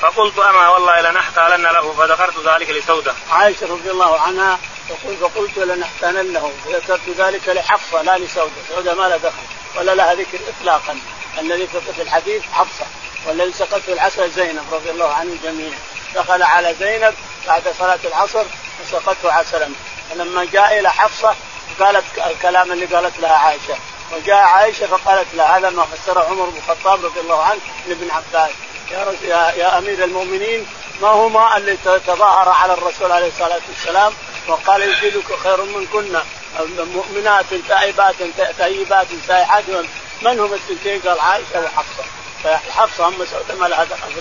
[0.00, 3.14] فقلت أما والله لنحتالن له فذكرت ذلك لسودة.
[3.30, 4.58] عائشة رضي الله عنها
[4.88, 9.42] تقول فقلت لنحتالن له فذكرت ذلك لحفصة لا لسودة، سودة ما لها دخل
[9.76, 11.00] ولا لها ذكر اطلاقا
[11.38, 12.86] الذي في الحديث حفصة
[13.26, 15.78] والذي سقته العسل زينب رضي الله عنه جميعا.
[16.14, 17.14] دخل على زينب
[17.46, 18.44] بعد صلاة العصر
[18.82, 19.68] وسقته عسلا
[20.10, 21.34] فلما جاء إلى حفصة
[21.80, 23.76] قالت الكلام اللي قالت لها عائشة.
[24.12, 28.50] وجاء عائشة فقالت له هذا ما فسره عمر بن الخطاب رضي الله عنه لابن عباس.
[28.90, 30.66] يا, يا, يا أمير المؤمنين
[31.02, 31.76] ما هو ما اللي
[32.06, 34.12] تظاهر على الرسول عليه الصلاة والسلام
[34.48, 36.24] وقال يزيدك خير من كنا
[36.94, 38.14] مؤمنات تائبات
[38.58, 39.64] تيبات سائحات.
[40.22, 42.04] من هم الثنتين؟ قال عائشة وحفصة
[42.44, 44.12] فحفصه ام سعود ما لها دخل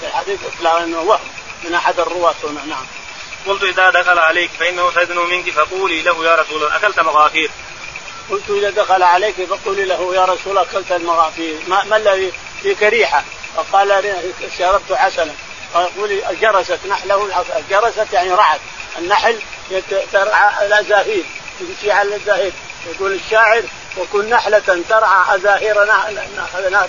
[0.00, 1.28] في الحديث اطلاقا إنه وهم
[1.64, 2.86] من أحد الرواة هنا نعم.
[3.46, 7.50] قلت إذا دخل عليك فإنه سيدنو منك فقولي له يا رسول الله أكلت مغافير.
[8.30, 12.82] قلت إذا دخل عليك فقولي له يا رسول الله أكلت المغافير ما, ما الذي فيك
[12.82, 13.24] ريحه؟
[13.56, 14.14] فقال
[14.58, 15.32] شربت عسلا
[15.72, 18.60] فيقول جرست نحله جرست يعني رعد
[18.98, 19.38] النحل
[20.12, 21.24] ترعى الازاهير
[21.60, 22.52] تمشي على الازاهير
[22.86, 23.62] يقول الشاعر
[23.98, 26.88] وكن نحلة ترعى أزاهير نهر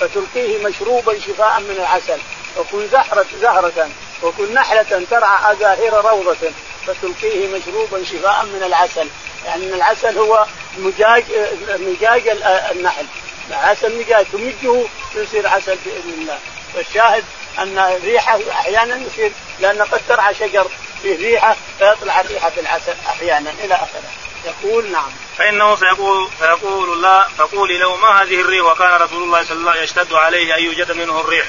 [0.00, 2.18] فتلقيه مشروبا شفاء من العسل.
[2.56, 3.88] وكن زهرة زهرة.
[4.22, 6.50] وكن نحلة ترعى أزاهير روضة
[6.86, 9.08] فتلقيه مشروبا شفاء من العسل.
[9.46, 10.46] يعني من العسل هو
[10.78, 11.24] مجاج
[11.68, 12.28] مجاج
[12.70, 13.06] النحل.
[13.48, 14.26] العسل مجاج.
[14.32, 14.84] تمجه
[15.14, 16.38] يصير عسل بإذن الله.
[16.76, 17.24] والشاهد
[17.58, 20.66] أن الريحة أحيانا يصير لأن قد ترعى شجر
[21.02, 24.29] فيه ريحة فيطلع ريحة العسل أحيانا إلى آخره.
[24.44, 25.10] يقول نعم.
[25.38, 29.82] فإنه سيقول فيقول لا فقولي له ما هذه الريح؟ وكان رسول الله صلى الله عليه
[29.82, 31.46] وسلم يشتد عليه أن يوجد منه الريح.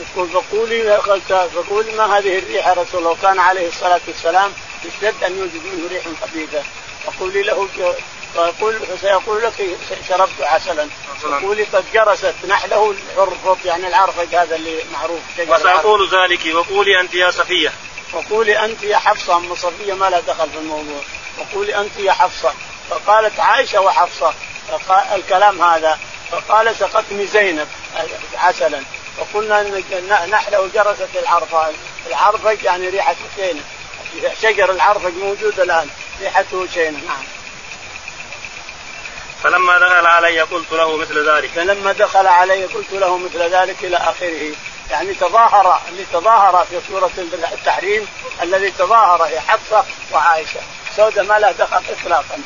[0.00, 4.52] يقول فقولي فقولي ما هذه الريح يا رسول الله؟ وكان عليه الصلاة والسلام
[4.84, 6.62] يشتد أن يوجد منه ريح خبيثه
[7.06, 7.68] فقولي له
[8.34, 9.52] فيقول فسيقول لك
[10.08, 10.88] شربت عسلا.
[11.42, 15.20] قولي قد جرست نحله العرفط يعني العرفج هذا اللي معروف.
[15.48, 17.72] وسأقول ذلك وقولي أنت يا صفية.
[18.12, 21.00] وقولي أنت يا حفصة أم صفية ما لها دخل في الموضوع.
[21.38, 22.52] وقولي أنت يا حفصة.
[22.90, 24.34] فقالت عائشة وحفصة.
[25.14, 25.98] الكلام هذا.
[26.30, 27.68] فقال سقتني زينب
[28.34, 28.82] عسلا.
[29.18, 29.62] وقلنا
[30.26, 31.72] نحله جرست العرفان
[32.06, 33.60] العرفج يعني ريحة شينه
[34.42, 35.88] شجر العرفج موجود الآن.
[36.20, 37.24] ريحته شينه نعم.
[39.42, 41.50] فلما دخل علي قلت له مثل ذلك.
[41.50, 44.52] فلما دخل علي قلت له مثل ذلك إلى آخره.
[44.90, 47.10] يعني تظاهر اللي تظاهر في سورة
[47.52, 48.08] التحريم
[48.42, 50.60] الذي تظاهر هي حفصة وعائشة.
[50.96, 52.38] سودة ما لها دخل اطلاقا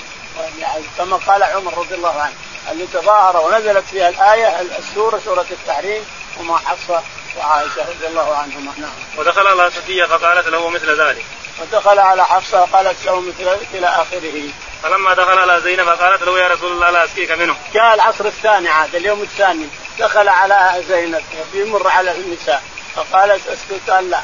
[0.58, 2.34] يعني كما قال عمر رضي الله عنه
[2.72, 6.04] اللي تظاهر ونزلت فيها الآية السورة سورة التحريم
[6.40, 7.02] وما حفصه
[7.36, 8.90] وعائشة رضي الله عنهما نعم.
[9.18, 11.24] ودخل على صفية فقالت له مثل ذلك.
[11.62, 14.48] ودخل على حفصة قالت له مثل ذلك إلى آخره.
[14.82, 17.56] فلما دخل على زينب فقالت له يا رسول الله لا أسقيك منه.
[17.74, 19.66] جاء العصر الثاني عاد اليوم الثاني
[19.98, 21.22] دخل على زينب
[21.54, 22.62] يمر على النساء
[22.94, 24.20] فقالت اسكت قال لا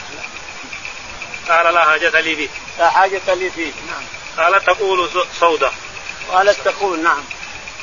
[1.51, 2.49] قال لا حاجة لي فيه
[2.79, 4.05] لا حاجة لي فيه نعم.
[4.45, 5.71] قالت تقول سودة
[6.33, 7.25] قالت تقول نعم.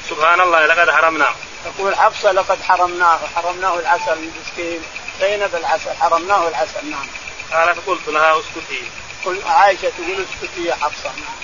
[0.09, 1.35] سبحان الله لقد حرمناه.
[1.65, 3.19] تقول حفصة لقد حرمناه.
[3.35, 4.81] حرمناه العسل مسكين
[5.19, 7.07] زينب العسل حرمناه العسل نعم.
[7.53, 8.81] قالت قلت لها اسكتي.
[9.25, 11.37] قل عائشة تقول اسكتي يا حفصة نعم.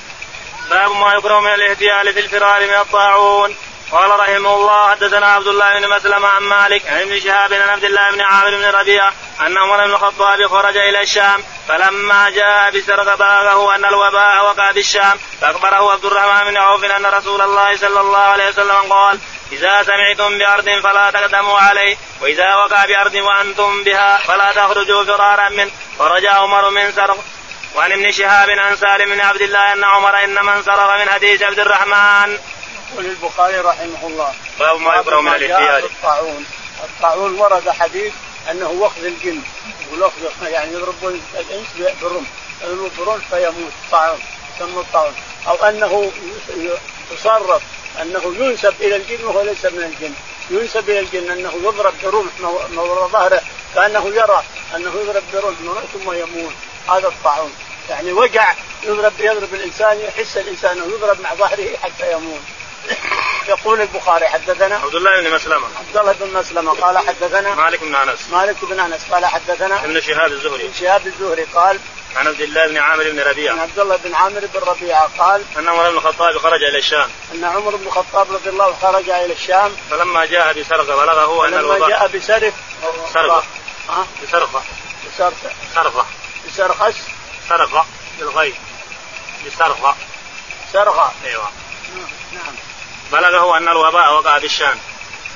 [0.69, 3.55] باب ما يكره من الاحتيال في الفرار من الطاعون.
[3.91, 7.83] قال رحمه الله حدثنا عبد الله بن مسلم عن مالك عن ابن شهاب عن عبد
[7.83, 13.15] الله بن عامر بن ربيعة أن عمر بن الخطاب خرج إلى الشام فلما جاء بسرق
[13.15, 18.17] بلغه أن الوباء وقع بالشام فأخبره عبد الرحمن بن عوف أن رسول الله صلى الله
[18.17, 19.19] عليه وسلم قال
[19.51, 25.71] إذا سمعتم بأرض فلا تقدموا عليه وإذا وقع بأرض وأنتم بها فلا تخرجوا فرارا منه
[25.99, 27.17] فرجع عمر من سرق.
[27.75, 31.59] وعن ابن شهاب عن سالم بن عبد الله أن عمر إنما انصرف من حديث عبد
[31.59, 32.37] الرحمن.
[32.91, 34.33] يقول البخاري رحمه الله.
[34.59, 36.45] باب ما يكره من الاحتيال الطاعون.
[36.83, 38.13] الطاعون ورد حديث
[38.51, 39.41] أنه وخذ الجن
[40.43, 42.25] يعني يضربون الإنس يضربون
[42.97, 43.71] برمح فيموت.
[43.91, 44.19] طاعون
[44.55, 45.13] يسمى الطاعون
[45.47, 46.11] أو أنه
[47.11, 47.63] يصرف.
[48.01, 50.13] أنه ينسب إلى الجن وهو ليس من الجن.
[50.49, 52.31] ينسب إلى الجن أنه يضرب برمح
[52.71, 53.41] مورا ظهره.
[53.75, 54.43] كأنه يرى
[54.75, 55.57] أنه يضرب برمح
[55.93, 56.53] ثم يموت.
[56.89, 57.51] هذا الطاعون
[57.89, 62.41] يعني وجع يضرب يضرب الإنسان يحس الإنسان أنه يضرب مع ظهره حتى يموت.
[63.47, 65.67] يقول البخاري حدثنا عبد الله بن مسلمة.
[65.77, 68.19] عبد الله بن مسلمة قال حدثنا مالك بن أنس.
[68.31, 70.63] مالك بن أنس قال حدثنا ابن شهاب الزهري.
[70.63, 71.79] ابن شهاب الزهري قال
[72.15, 73.53] عن عبد الله بن عامر بن ربيعة.
[73.53, 77.09] عن عبد الله بن عامر بن ربيعة قال أن عمر بن الخطاب خرج إلى الشام.
[77.33, 79.75] أن عمر بن الخطاب رضي الله عنه خرج إلى الشام.
[79.89, 82.53] فلما جاء بسرقة بلغه أن لما جاء بسرف
[83.13, 83.43] سرقة.
[83.89, 84.63] ها؟ بسرقة.
[85.07, 85.51] بسرقة.
[85.75, 86.05] سرقة.
[86.47, 86.93] بسرقة
[87.49, 87.85] سرقة
[88.19, 88.55] بالغيب.
[89.47, 89.95] بسرقة.
[90.73, 91.13] سرقة.
[91.25, 91.49] أيوه.
[92.33, 92.55] نعم.
[93.13, 94.77] بلغه أن الوباء وقع بالشام.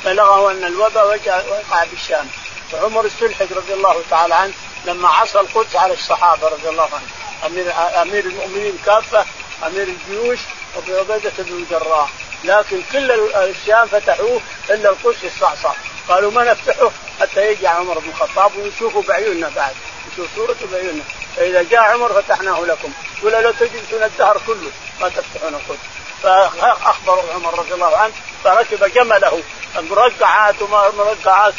[0.06, 2.28] بلغه أن الوباء وقع بالشام.
[2.72, 4.54] فعمر استلحق رضي الله تعالى عنه
[4.86, 7.08] لما عصى القدس على الصحابة رضي الله عنهم
[7.46, 9.26] امير أمير المؤمنين كافة
[9.68, 10.40] أمير الجيوش
[10.78, 12.10] ابو عبيدة بن الجراح.
[12.44, 15.72] لكن كل الشام فتحوه إلا القدس الصعصع.
[16.10, 19.76] قالوا ما نفتحه؟ حتى يجي عمر بن الخطاب ونشوفه بعيوننا بعد.
[20.14, 21.04] نشوف صورته بعيوننا.
[21.36, 22.92] فإذا جاء عمر فتحناه لكم.
[23.24, 24.72] ولا لو تجلسون الدهر كله
[25.02, 25.97] ما تفتحون القدس.
[26.24, 28.14] فاخبروا عمر رضي الله عنه
[28.44, 29.42] فركب جمله
[29.76, 31.54] مرقعات ومرقعات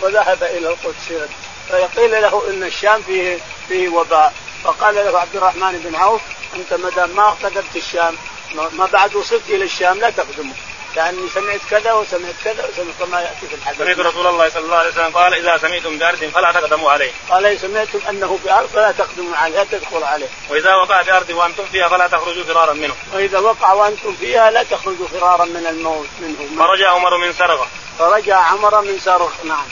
[0.00, 1.28] وذهب إلى القدس.
[1.68, 3.38] فقيل له إن الشام فيه
[3.68, 4.32] فيه وباء.
[4.64, 6.20] فقال له عبد الرحمن بن عوف
[6.56, 8.16] أنت ما دام ما قدمت الشام
[8.54, 10.52] ما بعد وصلت إلى الشام لا تقدمه
[10.98, 13.78] لاني سمعت كذا وسمعت كذا وسمعت ما يأتي في الحديث.
[13.78, 17.12] سمعت رسول الله صلى الله عليه وسلم قال إذا سمعتم بأرض فلا تقدموا عليه.
[17.30, 20.26] قال سمعتم أنه بارض فلا تقدموا عليه لا تدخل عليه.
[20.50, 22.94] وإذا وقع بارض وأنتم فيها فلا تخرجوا فرارا منه.
[23.14, 26.66] وإذا وقع وأنتم فيها لا تخرجوا فرارا من الموت منه.
[26.66, 27.66] فرجع عمر من سرقة.
[27.98, 29.66] فرجع عمر من سرق نعم.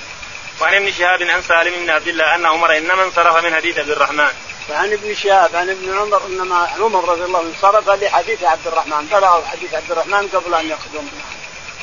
[0.60, 3.90] وعن ابن شهاب عن سالم بن عبد الله أن عمر إنما انصرف من حديث عبد
[3.90, 4.30] الرحمن.
[4.70, 9.06] وعن ابن شهاب عن ابن عمر انما عمر رضي الله عنه انصرف لحديث عبد الرحمن
[9.06, 11.08] بلغ حديث عبد الرحمن قبل أن يقدم.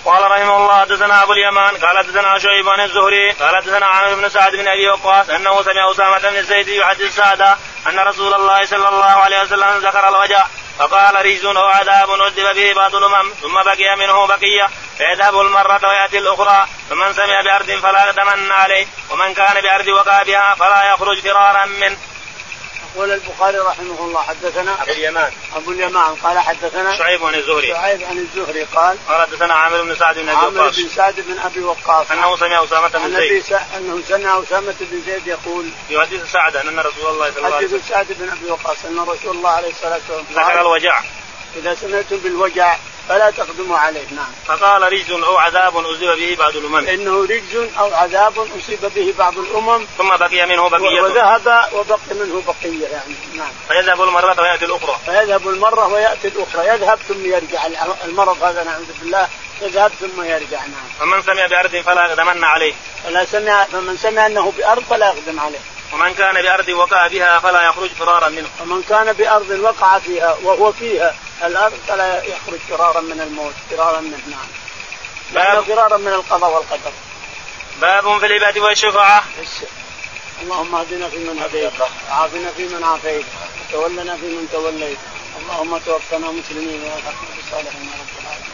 [0.05, 4.29] قال رحمه الله حدثنا أبو اليمان قال حدثنا شعيب عن الزهري قال حدثنا عامر بن
[4.29, 7.57] سعد بن أبي وقاص أنه سمع أسامة بن زيد يحدث سعدا
[7.87, 10.45] أن رسول الله صلى الله عليه وسلم ذكر الوجع
[10.79, 16.17] فقال رجز أو عذاب عذب به بعض الأمم ثم بقي منه بقية فيذهب المرة وياتي
[16.17, 21.65] الأخرى فمن سمع بأرض فلا يتمنى عليه ومن كان بأرض وقع بها فلا يخرج فرارا
[21.65, 21.97] منه.
[22.95, 25.31] يقول البخاري رحمه الله حدثنا أبو اليمان.
[25.55, 27.67] أبو اليمان قال حدثنا شعيب عن الزهري.
[27.67, 30.75] شعيب عن الزهري قال قال حدثنا عامر بن سعد بن أبي عامر وقاص.
[30.75, 32.11] بن سعد بن أبي وقاص.
[32.11, 33.43] أنه سمع أسامة بن زيد.
[33.43, 33.51] س...
[33.51, 37.79] أنه سمع أسامة بن زيد يقول يحدث سعدا أن رسول الله صلى الله عليه وسلم
[37.79, 41.01] حدث سعد بن أبي وقاص أن رسول الله عليه الصلاة والسلام ذكر الوجع.
[41.55, 42.75] إذا سمعتم بالوجع
[43.09, 44.31] فلا تقدموا عليه نعم.
[44.45, 46.87] فقال رجز أو عذاب أصيب به بعض الأمم.
[46.87, 49.85] إنه رجز أو عذاب أصيب به بعض الأمم.
[49.97, 51.01] ثم بقي منه بقية.
[51.01, 53.51] وذهب وبقي منه بقية يعني نعم.
[53.67, 54.95] فيذهب المرة ويأتي الأخرى.
[55.05, 56.67] فيذهب المرة ويأتي الأخرى.
[56.67, 57.61] يذهب ثم يرجع.
[58.05, 59.27] المرض هذا نعوذ بالله
[59.61, 60.89] يذهب ثم يرجع نعم.
[60.99, 62.73] فمن سمع بأرض فلا يقدمن عليه.
[63.03, 65.72] فلا سمع فمن سمع أنه بأرض فلا يقدم عليه.
[65.93, 68.49] ومن كان بأرض وقع بها فلا يخرج فرارا منه.
[68.61, 74.19] ومن كان بأرض وقع فيها وهو فيها الأرض فلا يخرج فرارا من الموت فرارا منه
[74.27, 74.47] نعم
[75.33, 76.91] باب فرارا من القضاء والقدر.
[77.81, 79.23] باب في الهبة والشفعة
[80.41, 81.73] اللهم اهدنا فيمن هديت
[82.09, 83.25] وعافنا فيمن عافيت
[83.69, 84.97] وتولنا فيمن توليت.
[85.41, 88.52] اللهم توفنا مسلمين والحقنا بالصالحين يا رب العالمين.